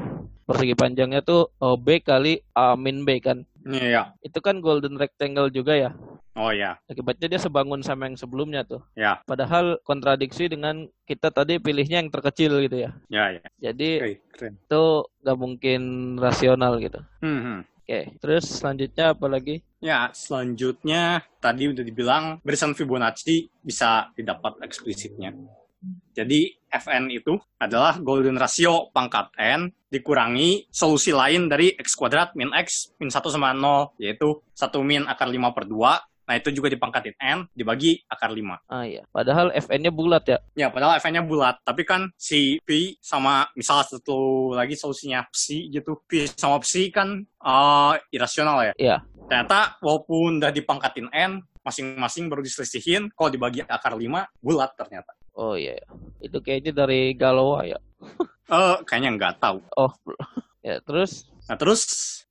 [0.48, 3.42] persegi panjangnya tuh oh, B kali A min B kan.
[3.66, 4.02] Ini ya.
[4.22, 5.90] Itu kan golden rectangle juga ya.
[6.38, 6.78] Oh ya.
[6.86, 8.78] Akibatnya dia sebangun sama yang sebelumnya tuh.
[8.94, 9.18] Ya.
[9.26, 12.90] Padahal kontradiksi dengan kita tadi pilihnya yang terkecil gitu ya.
[13.10, 13.46] Ya, ya.
[13.58, 14.54] Jadi Oke, keren.
[14.54, 14.84] itu
[15.26, 15.80] nggak mungkin
[16.22, 17.02] rasional gitu.
[17.18, 17.60] Hmm, hmm.
[17.82, 19.64] Oke, terus selanjutnya apa lagi?
[19.82, 25.34] Ya, selanjutnya tadi udah dibilang barisan Fibonacci bisa didapat eksplisitnya.
[26.14, 32.52] Jadi Fn itu adalah golden ratio pangkat n dikurangi solusi lain dari x kuadrat min
[32.52, 36.17] x min 1 sama 0, yaitu 1 min akar 5 per 2.
[36.28, 38.68] Nah, itu juga dipangkatin n dibagi akar 5.
[38.68, 40.38] Ah iya, padahal Fn-nya bulat ya.
[40.52, 41.64] Ya, padahal Fn-nya bulat.
[41.64, 46.04] Tapi kan si Pi sama misalnya satu lagi solusinya Psi gitu.
[46.04, 48.72] Pi sama Psi kan eh, irasional ya.
[48.76, 48.96] Iya.
[49.24, 55.16] Ternyata walaupun udah dipangkatin N, masing-masing baru diselisihin, kalau dibagi akar 5, bulat ternyata.
[55.32, 55.88] Oh iya, iya.
[56.20, 57.78] itu kayaknya dari Galois ya.
[58.52, 59.64] Eh, kayaknya nggak tahu.
[59.80, 59.92] Oh,
[60.66, 61.82] ya terus Nah, terus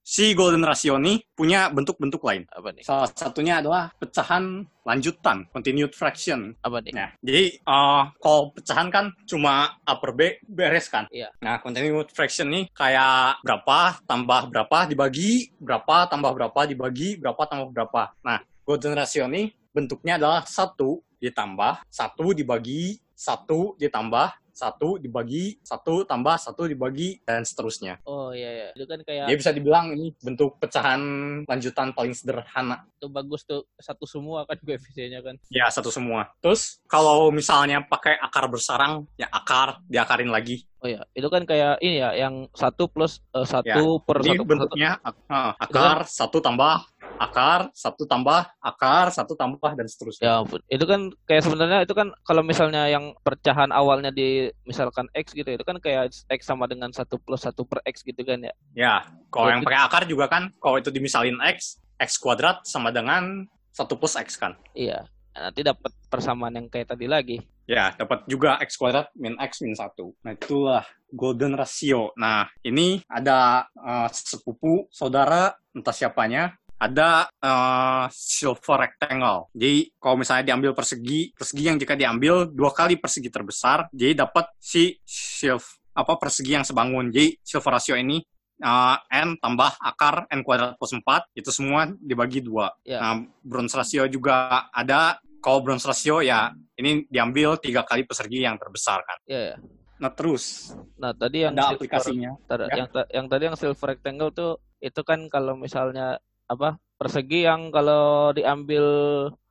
[0.07, 2.47] si golden ratio nih punya bentuk-bentuk lain.
[2.47, 2.87] Apa nih?
[2.87, 6.55] Salah satunya adalah pecahan lanjutan, continued fraction.
[6.63, 6.95] Apa nih?
[6.95, 11.11] Nah, jadi eh, kalau pecahan kan cuma upper B beres kan.
[11.11, 11.35] Iya.
[11.43, 17.75] Nah, continued fraction nih kayak berapa tambah berapa dibagi berapa tambah berapa dibagi berapa tambah
[17.75, 18.15] berapa.
[18.23, 26.01] Nah, golden ratio nih bentuknya adalah satu ditambah satu dibagi satu ditambah satu dibagi satu
[26.01, 28.01] tambah satu dibagi dan seterusnya.
[28.09, 28.67] Oh iya iya.
[28.73, 31.01] Itu kan kayak Dia bisa dibilang ini bentuk pecahan
[31.45, 32.89] lanjutan paling sederhana.
[32.97, 35.37] itu bagus tuh satu semua kan koefisiennya kan.
[35.53, 36.33] Ya, satu semua.
[36.41, 40.65] Terus kalau misalnya pakai akar bersarang, ya akar, diakarin lagi.
[40.81, 44.43] Oh iya, itu kan kayak ini ya yang satu plus eh, satu per Jadi satu
[44.45, 44.61] per satu.
[44.65, 46.85] bentuknya uh, akar, satu tambah,
[47.17, 50.25] akar, satu tambah, akar, satu tambah, dan seterusnya.
[50.27, 50.59] Ya ampun.
[50.67, 55.47] Itu kan kayak sebenarnya itu kan kalau misalnya yang pecahan awalnya di misalkan X gitu
[55.47, 58.53] itu kan kayak X sama dengan satu plus satu per X gitu kan ya.
[58.77, 58.95] Ya,
[59.33, 63.97] kalau yang pakai akar juga kan, kalau itu dimisalin X, X kuadrat sama dengan satu
[63.97, 64.57] plus X kan.
[64.77, 65.05] Iya.
[65.37, 67.37] Nah, nanti dapat persamaan yang kayak tadi lagi.
[67.69, 69.93] Ya, dapat juga X kuadrat min X min 1.
[70.25, 72.09] Nah, itulah golden ratio.
[72.17, 79.49] Nah, ini ada eh, sepupu, saudara, entah siapanya, ada eh, silver rectangle.
[79.51, 84.53] Jadi, kalau misalnya diambil persegi, persegi yang jika diambil dua kali persegi terbesar, jadi dapat
[84.57, 85.65] si silver
[85.97, 87.09] apa persegi yang sebangun.
[87.09, 88.21] Jadi, silver ratio ini
[88.57, 92.69] eh, n tambah akar n kuadrat plus 4, itu semua dibagi dua.
[92.85, 93.01] Ya.
[93.01, 95.17] Nah, bronze ratio juga ada.
[95.37, 99.17] Kalau bronze ratio ya ini diambil tiga kali persegi yang terbesar kan.
[99.25, 99.57] Iya ya.
[99.97, 102.31] Nah terus Nah, tadi yang ada silver- aplikasinya.
[102.45, 102.75] tar- Ya.
[102.83, 106.17] yang yang tadi yang silver rectangle tuh itu kan kalau misalnya
[106.47, 106.79] apa?
[106.97, 108.85] Persegi yang kalau diambil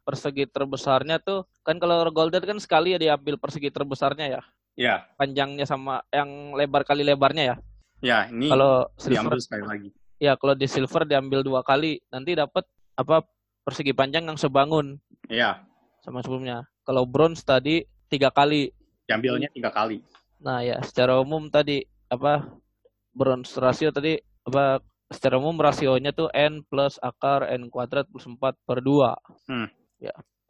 [0.03, 4.43] persegi terbesarnya tuh kan kalau golden kan sekali ya diambil persegi terbesarnya ya.
[4.77, 7.57] Ya, Panjangnya sama yang lebar kali lebarnya ya.
[8.05, 9.89] ya ini Kalau silver diambil sekali lagi.
[10.21, 12.61] ya kalau di silver diambil dua kali nanti dapat
[12.93, 13.25] apa
[13.65, 15.65] persegi panjang yang sebangun Ya,
[16.05, 16.69] sama sebelumnya.
[16.85, 18.69] Kalau bronze tadi tiga kali.
[19.09, 20.03] diambilnya tiga kali.
[20.45, 22.47] Nah ya secara umum tadi apa
[23.11, 24.79] bronze rasio tadi apa
[25.09, 29.15] secara umum rasionya tuh n plus akar n kuadrat plus 4 per 2.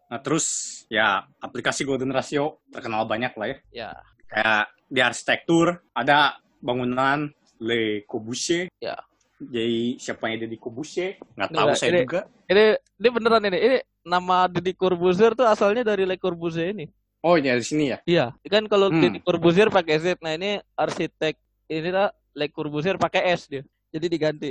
[0.07, 0.47] Nah terus
[0.87, 3.57] ya aplikasi golden ratio terkenal banyak lah ya.
[3.71, 3.91] Ya,
[4.27, 8.71] Kayak di arsitektur ada bangunan Le Corbusier.
[8.79, 8.97] Ya.
[9.37, 11.21] Jadi siapanya Deddy Corbusier?
[11.37, 12.21] Nggak tahu Nggak, saya ini- juga.
[12.49, 12.65] ini
[12.97, 13.59] ini beneran ini.
[13.61, 16.89] Ini nama Deddy Corbuzier tuh asalnya dari Le Corbusier ini.
[17.21, 17.99] Oh ini dari sini ya?
[18.07, 19.03] Iya, kan kalau Hmm.
[19.03, 20.17] Deddy Corbuzier pakai Z.
[20.23, 21.35] Nah, ini arsitek
[21.67, 23.67] ini lah Le Corbusier pakai S dia.
[23.91, 24.49] Jadi diganti.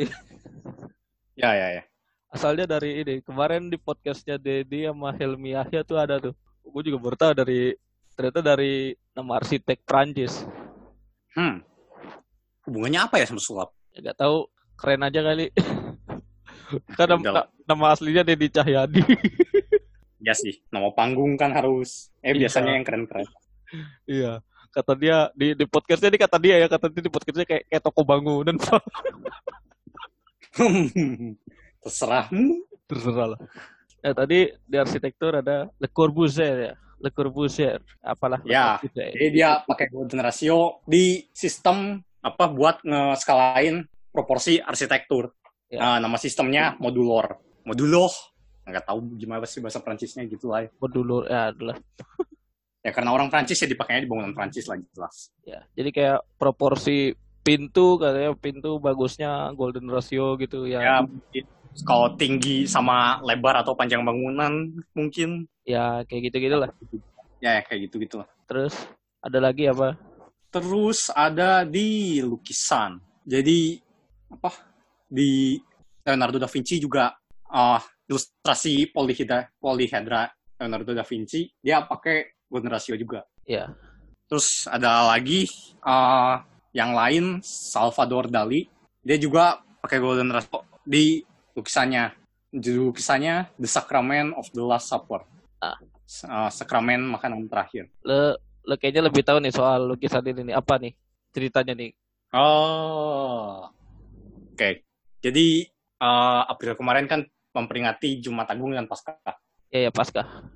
[1.35, 1.83] Ya ya ya.
[2.31, 3.19] Asalnya dari ini.
[3.21, 6.33] Kemarin di podcastnya Deddy sama Helmi Yahya tuh ada tuh.
[6.63, 7.75] Gue juga baru tahu dari
[8.15, 8.73] ternyata dari
[9.11, 10.43] nama arsitek Prancis.
[11.35, 11.59] Hmm.
[12.65, 13.69] Hubungannya apa ya sama sulap?
[13.91, 15.51] Ya gak tahu keren aja kali.
[16.97, 17.47] Karena Udah lah.
[17.63, 19.03] nama aslinya Deddy Cahyadi.
[20.17, 22.09] Ya sih, nama panggung kan harus.
[22.25, 22.47] Eh Iya.
[22.47, 23.27] biasanya yang keren-keren.
[24.09, 24.41] iya.
[24.75, 27.79] Kata dia di di podcastnya di kata dia ya kata dia di podcastnya kayak kayak
[27.79, 28.59] toko bangunan
[31.83, 32.59] Terserahmu.
[32.85, 33.39] terserah lah.
[34.03, 36.73] Ya tadi di arsitektur ada Le Corbusier ya.
[37.01, 37.79] Le Corbusier.
[38.03, 38.43] Apalah.
[38.45, 39.15] Ya, Corbusier.
[39.15, 45.33] Jadi dia pakai golden ratio di sistem apa buat ngeskalain proporsi arsitektur.
[45.71, 45.79] Ya.
[45.97, 47.39] Nah, nama sistemnya modulor.
[47.65, 48.11] Modulo.
[48.65, 50.65] Nggak tahu gimana sih bahasa Prancisnya gitu lah.
[50.65, 50.69] ya.
[50.77, 51.77] Modulur ya adalah.
[52.85, 55.33] Ya karena orang Prancis ya dipakainya di bangunan Prancis lah jelas.
[55.41, 55.65] Ya.
[55.73, 60.85] Jadi kayak proporsi pintu katanya pintu bagusnya golden ratio gitu ya.
[60.85, 60.97] Ya
[61.81, 66.69] kalau tinggi sama lebar atau panjang bangunan mungkin Ya kayak gitu-gitu lah.
[67.41, 68.29] ya kayak gitu gitu lah.
[68.45, 68.77] Terus
[69.17, 69.97] ada lagi apa?
[70.53, 73.01] Terus ada di lukisan.
[73.25, 73.81] Jadi
[74.29, 74.53] apa
[75.09, 75.57] di
[76.05, 77.17] Leonardo da Vinci juga
[77.49, 80.29] ah, ilustrasi polyhedra, polyhedra
[80.61, 83.25] Leonardo da Vinci dia pakai golden ratio juga.
[83.45, 83.73] Ya.
[84.25, 85.45] Terus ada lagi
[85.85, 86.41] ah,
[86.73, 88.65] yang lain Salvador Dali
[89.05, 91.21] dia juga pakai golden ratio di
[91.53, 92.13] lukisannya.
[92.55, 95.27] Di lukisannya The Sacrament of the Last Supper.
[95.61, 95.77] Ah.
[96.05, 97.89] S- ah, sakramen makanan terakhir.
[98.01, 100.55] Le, le kayaknya lebih tahu nih soal lukisan ini nih.
[100.57, 100.93] Apa nih
[101.35, 101.91] ceritanya nih?
[102.35, 103.69] Oh,
[104.55, 104.69] oke.
[105.21, 105.47] Jadi
[106.01, 107.21] eh, April kemarin kan
[107.55, 109.15] memperingati Jumat Agung dan Paskah.
[109.71, 110.54] Ya ya Paskah.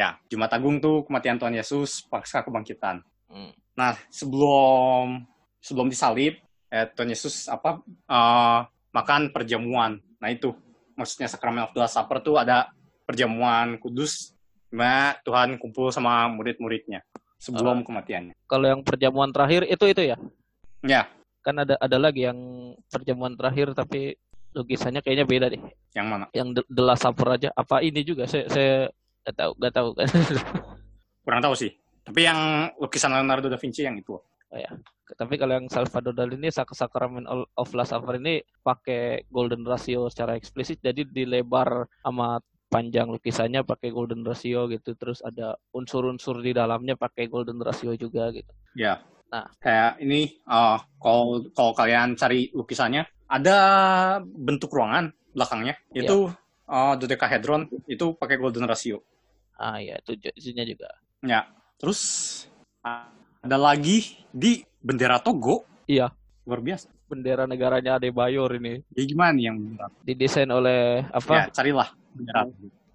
[0.00, 3.04] Ya, Jumat Agung tuh kematian Tuhan Yesus, Paskah kebangkitan.
[3.28, 3.52] Hmm.
[3.76, 5.28] Nah, sebelum
[5.60, 6.40] sebelum disalib,
[6.72, 8.60] eh, Tuhan Yesus apa eh,
[8.96, 10.00] makan perjamuan.
[10.16, 10.56] Nah itu
[10.96, 12.72] maksudnya sakramen of the Last Supper tuh ada
[13.04, 14.32] perjamuan kudus,
[14.72, 17.04] di mana Tuhan kumpul sama murid-muridnya
[17.36, 18.32] sebelum kematiannya.
[18.48, 20.16] Kalau yang perjamuan terakhir itu itu ya.
[20.80, 22.36] Ya, Kan ada ada lagi yang
[22.92, 24.16] perjamuan terakhir tapi
[24.52, 25.62] lukisannya kayaknya beda deh.
[25.96, 26.24] Yang mana?
[26.36, 27.48] Yang The, The Last Supper aja.
[27.56, 28.28] Apa ini juga?
[28.28, 28.74] Saya saya
[29.24, 30.08] nggak tahu, nggak tahu kan.
[31.24, 31.70] Kurang tahu sih.
[32.00, 34.16] Tapi yang lukisan Leonardo da Vinci yang itu.
[35.14, 40.06] Tapi kalau yang Salvador Dali ini Sak- Sacrament of Last Supper ini pakai golden ratio
[40.10, 42.38] secara eksplisit jadi dilebar sama
[42.70, 48.30] panjang lukisannya pakai golden ratio gitu terus ada unsur-unsur di dalamnya pakai golden ratio juga
[48.30, 48.50] gitu.
[48.78, 49.02] Ya.
[49.30, 49.46] Nah.
[49.62, 53.58] Kayak ini, eh, kalau kalau kalian cari lukisannya, ada
[54.22, 55.78] bentuk ruangan belakangnya.
[55.94, 56.30] Itu
[56.70, 59.02] eh, dodecahedron, itu pakai golden ratio.
[59.54, 60.88] Ah ya itu isinya juga.
[61.20, 61.50] Ya.
[61.76, 62.00] Terus
[63.42, 65.66] ada lagi di bendera Togo.
[65.84, 66.14] Iya.
[66.46, 66.88] Luar biasa.
[67.10, 69.86] Bendera negaranya Adebayor ini Ya gimana nih yang bendera?
[70.06, 71.34] didesain oleh apa?
[71.34, 72.46] Ya, carilah bendera.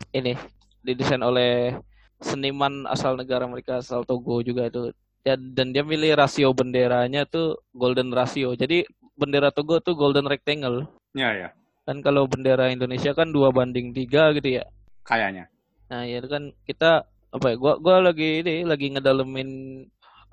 [0.09, 0.33] ini
[0.81, 1.75] didesain oleh
[2.23, 7.59] seniman asal negara mereka asal Togo juga itu dan, dan dia milih rasio benderanya tuh
[7.75, 11.49] golden ratio jadi bendera Togo tuh golden rectangle Ya, ya.
[11.85, 14.65] Kan kalau bendera Indonesia kan dua banding tiga gitu ya
[15.05, 15.45] Kayaknya.
[15.85, 19.49] nah ya kan kita apa ya gua gua lagi ini lagi ngedalemin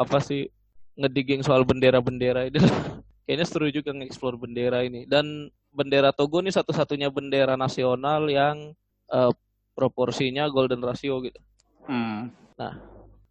[0.01, 0.49] apa sih
[0.97, 2.57] ngedigging soal bendera-bendera itu
[3.29, 8.73] kayaknya seru juga nge-explore bendera ini dan bendera Togo ini satu-satunya bendera nasional yang
[9.13, 9.33] eh,
[9.77, 11.39] proporsinya golden ratio gitu
[11.83, 12.31] Hmm.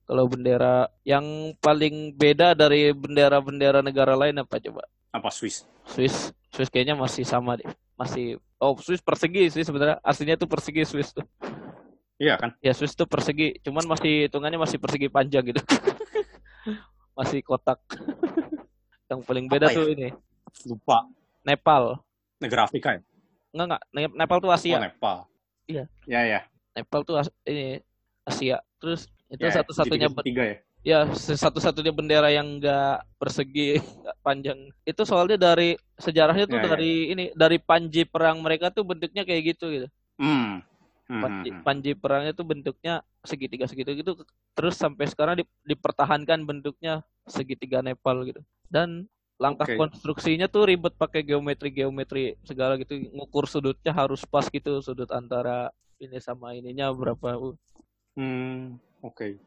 [0.04, 4.84] Kalau bendera yang paling beda dari bendera-bendera negara lain apa coba?
[5.12, 5.68] Apa Swiss?
[5.84, 7.68] Swiss, Swiss kayaknya masih sama deh.
[7.96, 10.00] Masih oh Swiss persegi sih sebenarnya.
[10.02, 11.28] Aslinya tuh persegi Swiss tuh.
[12.16, 12.56] Iya kan?
[12.60, 15.60] Ya Swiss tuh persegi, cuman masih hitungannya masih persegi panjang gitu.
[17.18, 17.82] masih kotak.
[19.12, 19.78] yang paling beda Apa ya?
[19.78, 20.10] tuh ini
[20.64, 21.04] Lupa.
[21.44, 22.00] Nepal.
[22.40, 23.02] Negara Afrika ya?
[23.52, 24.78] Enggak enggak, Ne- Nepal tuh Oh, Asia.
[24.80, 25.18] Nepal.
[25.68, 25.84] Iya.
[26.08, 26.40] Ya, ya.
[26.72, 27.84] Nepal tuh As- ini
[28.24, 28.64] Asia.
[28.80, 30.58] Terus itu Ya, satu-satunya segitiga tiga ya.
[30.82, 34.60] Ya, satu-satunya bendera yang enggak persegi, nggak panjang.
[34.82, 36.70] Itu soalnya dari sejarahnya tuh Ya, ya.
[36.74, 39.88] dari ini, dari panji perang mereka tuh bentuknya kayak gitu gitu.
[40.18, 40.66] Hmm.
[41.12, 41.66] Hmm, Panji, hmm, hmm.
[41.68, 44.12] panji perangnya tuh bentuknya segitiga segitiga gitu.
[44.58, 48.42] Terus sampai sekarang di- dipertahankan bentuknya segitiga Nepal gitu.
[48.72, 49.06] Dan
[49.36, 49.76] langkah Oke.
[49.76, 52.96] konstruksinya tuh ribet pakai geometri-geometri segala gitu.
[53.12, 55.70] Ngukur sudutnya harus pas gitu, sudut antara
[56.00, 57.38] ini sama ininya berapa.
[57.38, 57.54] Uh,
[58.18, 59.38] Hmm, Oke.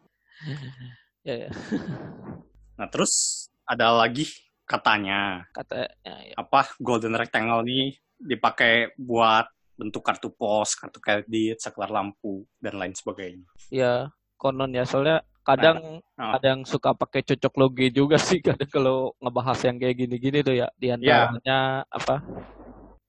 [1.24, 1.50] ya ya,
[2.78, 4.26] Nah, terus ada lagi
[4.66, 6.34] katanya katanya ya.
[6.34, 12.94] apa golden rectangle ini dipakai buat bentuk kartu pos, kartu kredit, saklar lampu dan lain
[12.94, 13.46] sebagainya.
[13.70, 14.86] Ya, konon ya.
[14.86, 19.76] Soalnya kadang Nah, ada yang suka pakai cocok logi juga sih kadang kalau ngebahas yang
[19.82, 20.70] kayak gini-gini tuh ya.
[20.78, 21.30] Di Iya.
[21.30, 21.58] antaranya
[21.90, 22.22] apa?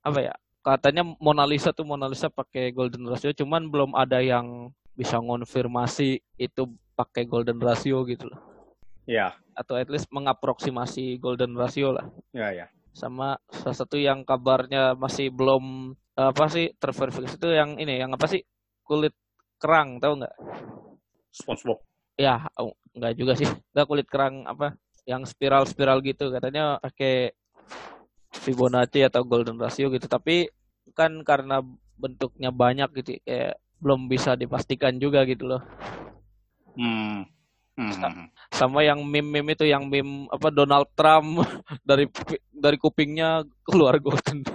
[0.02, 0.34] Apa ya?
[0.66, 6.18] Katanya Mona Lisa tuh Mona Lisa pakai golden ratio, cuman belum ada yang bisa ngonfirmasi
[6.42, 6.64] itu
[6.96, 8.40] pakai golden ratio gitu loh.
[9.06, 12.08] Ya, Atau at least mengaproksimasi golden ratio lah.
[12.34, 12.66] ya, ya.
[12.96, 18.26] Sama salah satu yang kabarnya masih belum apa sih terverifikasi itu yang ini, yang apa
[18.26, 18.42] sih?
[18.88, 19.12] Kulit
[19.60, 20.36] kerang, tahu nggak?
[21.36, 21.84] SpongeBob.
[22.16, 23.44] ya oh, enggak juga sih
[23.76, 27.36] enggak kulit kerang apa yang spiral-spiral gitu katanya pakai
[28.32, 30.48] Fibonacci atau golden ratio gitu tapi
[30.96, 31.60] kan karena
[32.00, 35.62] bentuknya banyak gitu kayak belum bisa dipastikan juga gitu loh
[36.76, 37.24] Hmm.
[37.76, 38.28] Hmm, Sa- hmm.
[38.56, 41.44] sama yang meme-meme itu yang meme apa Donald Trump
[41.88, 42.08] dari
[42.50, 44.48] dari kupingnya keluar golden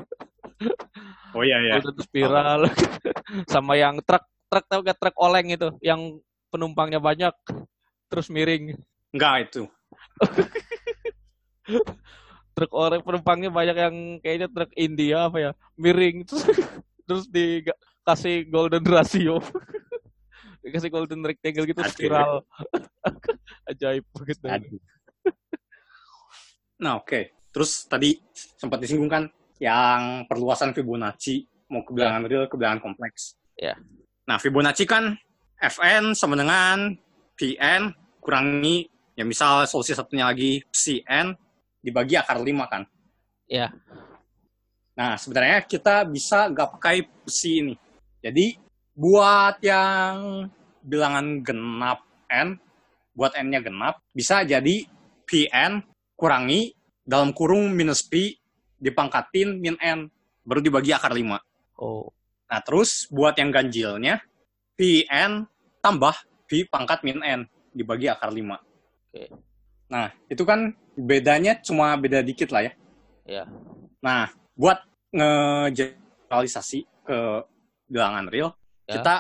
[1.37, 1.79] Oh iya ya.
[1.79, 2.61] golden spiral
[3.53, 6.17] sama yang truk truk tahu gak truk oleng itu yang
[6.49, 7.37] penumpangnya banyak
[8.09, 8.75] terus miring
[9.13, 9.63] Enggak itu.
[12.57, 16.45] truk orang penumpangnya banyak yang kayaknya truk India apa ya miring terus
[17.05, 19.39] terus dikasih golden ratio
[20.61, 21.93] dikasih golden rectangle gitu Aduh.
[21.93, 22.33] spiral
[23.71, 24.05] ajaib
[24.45, 24.81] Aduh.
[26.81, 27.37] Nah, oke.
[27.53, 29.29] Terus tadi sempat disinggung kan
[29.61, 33.37] yang perluasan Fibonacci mau ke bilangan real ke bilangan kompleks.
[33.55, 33.77] Ya.
[34.25, 35.13] Nah, Fibonacci kan
[35.61, 36.97] Fn sama dengan
[37.37, 41.37] Pn kurangi ya misal solusi satunya lagi Cn
[41.85, 42.83] dibagi akar 5 kan.
[43.45, 43.69] Ya.
[44.97, 47.75] Nah, sebenarnya kita bisa nggak pakai psi ini.
[48.21, 48.53] Jadi,
[48.95, 50.49] buat yang
[50.83, 52.57] bilangan genap n,
[53.15, 54.87] buat n-nya genap, bisa jadi
[55.27, 55.83] pn
[56.17, 56.75] kurangi
[57.05, 58.37] dalam kurung minus pi
[58.81, 60.09] dipangkatin min n,
[60.47, 61.83] baru dibagi akar 5.
[61.83, 62.09] oh
[62.51, 64.19] Nah, terus buat yang ganjilnya,
[64.75, 65.47] pn
[65.79, 66.19] tambah
[66.51, 68.59] pi pangkat min n, dibagi akar 5.
[69.15, 69.31] Oke.
[69.87, 72.73] Nah, itu kan bedanya cuma beda dikit lah ya.
[73.27, 73.45] ya
[74.03, 74.83] Nah, buat
[75.15, 77.19] ngegeneralisasi ke
[77.87, 78.51] bilangan real,
[78.91, 78.99] Ya.
[78.99, 79.15] kita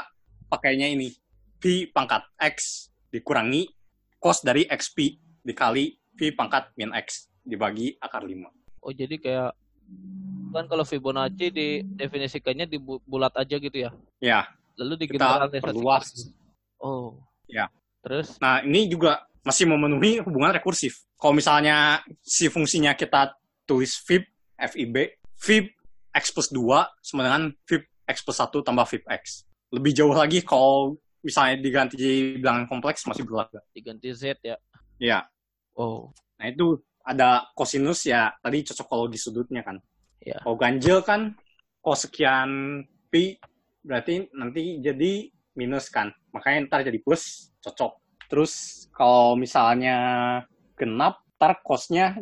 [0.51, 1.14] pakainya ini.
[1.61, 3.68] P pangkat X dikurangi
[4.16, 8.49] cos dari XP dikali P pangkat min X dibagi akar 5.
[8.81, 9.53] oh jadi kayak
[10.51, 13.91] kan kalau Fibonacci didefinisikannya di bu- bulat aja gitu ya.
[14.18, 15.62] Ya, Lalu kita digeneralisasikan.
[15.68, 16.07] perluas.
[16.81, 17.21] Oh.
[17.47, 17.68] Ya.
[18.01, 21.05] Terus Nah, ini juga masih memenuhi hubungan rekursif.
[21.21, 23.37] Kalau misalnya si fungsinya kita
[23.68, 24.25] tulis fib,
[24.73, 24.97] fib,
[25.37, 25.64] fib
[26.11, 29.45] x plus 2 sama dengan fib x plus 1 tambah fib x.
[29.71, 31.97] Lebih jauh lagi kalau misalnya diganti
[32.41, 33.61] bilangan kompleks masih berlaku.
[33.75, 34.57] diganti Z ya.
[35.01, 35.25] Ya,
[35.79, 36.12] Oh.
[36.37, 39.81] nah itu ada kosinus ya, tadi cocokologi sudutnya kan.
[40.21, 40.37] Ya.
[40.45, 41.33] Kalau ganjil kan,
[41.81, 43.41] cos sekian pi,
[43.81, 46.12] berarti nanti jadi minus kan.
[46.37, 47.97] Makanya ntar jadi plus, cocok.
[48.29, 49.97] Terus kalau misalnya
[50.77, 52.21] genap, ntar cosnya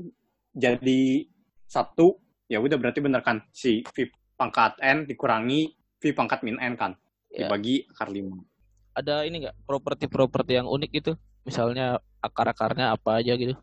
[0.54, 1.26] jadi
[1.66, 3.42] satu, ya udah berarti bener kan.
[3.50, 6.94] Si V pangkat N dikurangi V pangkat min N kan.
[7.28, 7.46] Ya.
[7.46, 8.40] Dibagi akar 5.
[8.96, 11.12] Ada ini nggak properti-properti yang unik gitu?
[11.44, 13.54] Misalnya akar-akarnya apa aja gitu?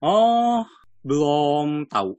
[0.00, 0.64] Oh,
[1.04, 2.16] belum tahu.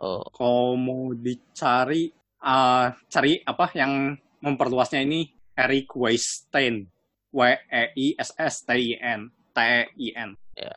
[0.00, 0.24] Oh.
[0.32, 2.08] kalau mau dicari
[2.40, 6.88] eh, cari apa yang memperluasnya ini Eric Weinstein
[7.36, 10.72] W E I S S T I N T E I N Ya.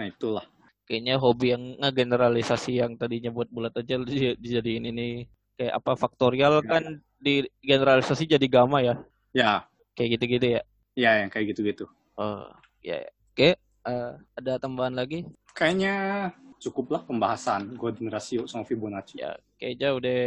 [0.00, 0.48] nah itulah
[0.88, 5.28] Kayaknya hobi yang ngegeneralisasi yang tadinya buat bulat aja di- dijadiin ini
[5.60, 6.80] kayak apa faktorial Ya.
[6.80, 8.94] kan di generalisasi jadi gamma ya.
[9.32, 9.64] ya
[9.96, 10.62] Kayak gitu-gitu ya.
[10.94, 12.44] ya yang kayak gitu-gitu Oh,
[12.84, 13.00] ya.
[13.00, 13.08] ya.
[13.32, 15.24] Oke, eh, ada tambahan lagi?
[15.54, 20.18] kayaknya cukuplah pembahasan golden ratio sama Fibonacci Ya, kayaknya udah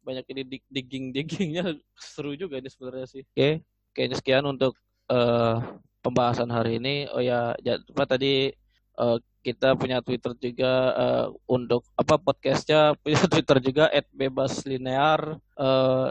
[0.00, 1.76] banyak ini dig- digging-diggingnya
[2.12, 3.22] seru juga ini sebenarnya sih.
[3.22, 3.60] Oke,
[3.92, 4.74] kayaknya sekian untuk
[5.08, 5.56] eh,
[6.00, 7.04] pembahasan hari ini.
[7.12, 8.48] Oh ya, apa tadi
[8.96, 15.36] eh, kita punya Twitter juga eh, untuk apa podcastnya punya Twitter juga @bebaslinear.
[15.36, 16.08] Eh,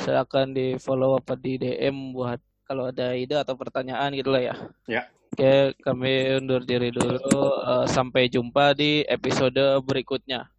[0.00, 4.54] silakan di follow apa di DM buat kalau ada ide atau pertanyaan gitu lah ya.
[4.90, 5.02] Ya.
[5.36, 7.18] Oke, kami undur diri dulu.
[7.62, 10.48] Eh, sampai jumpa di episode berikutnya.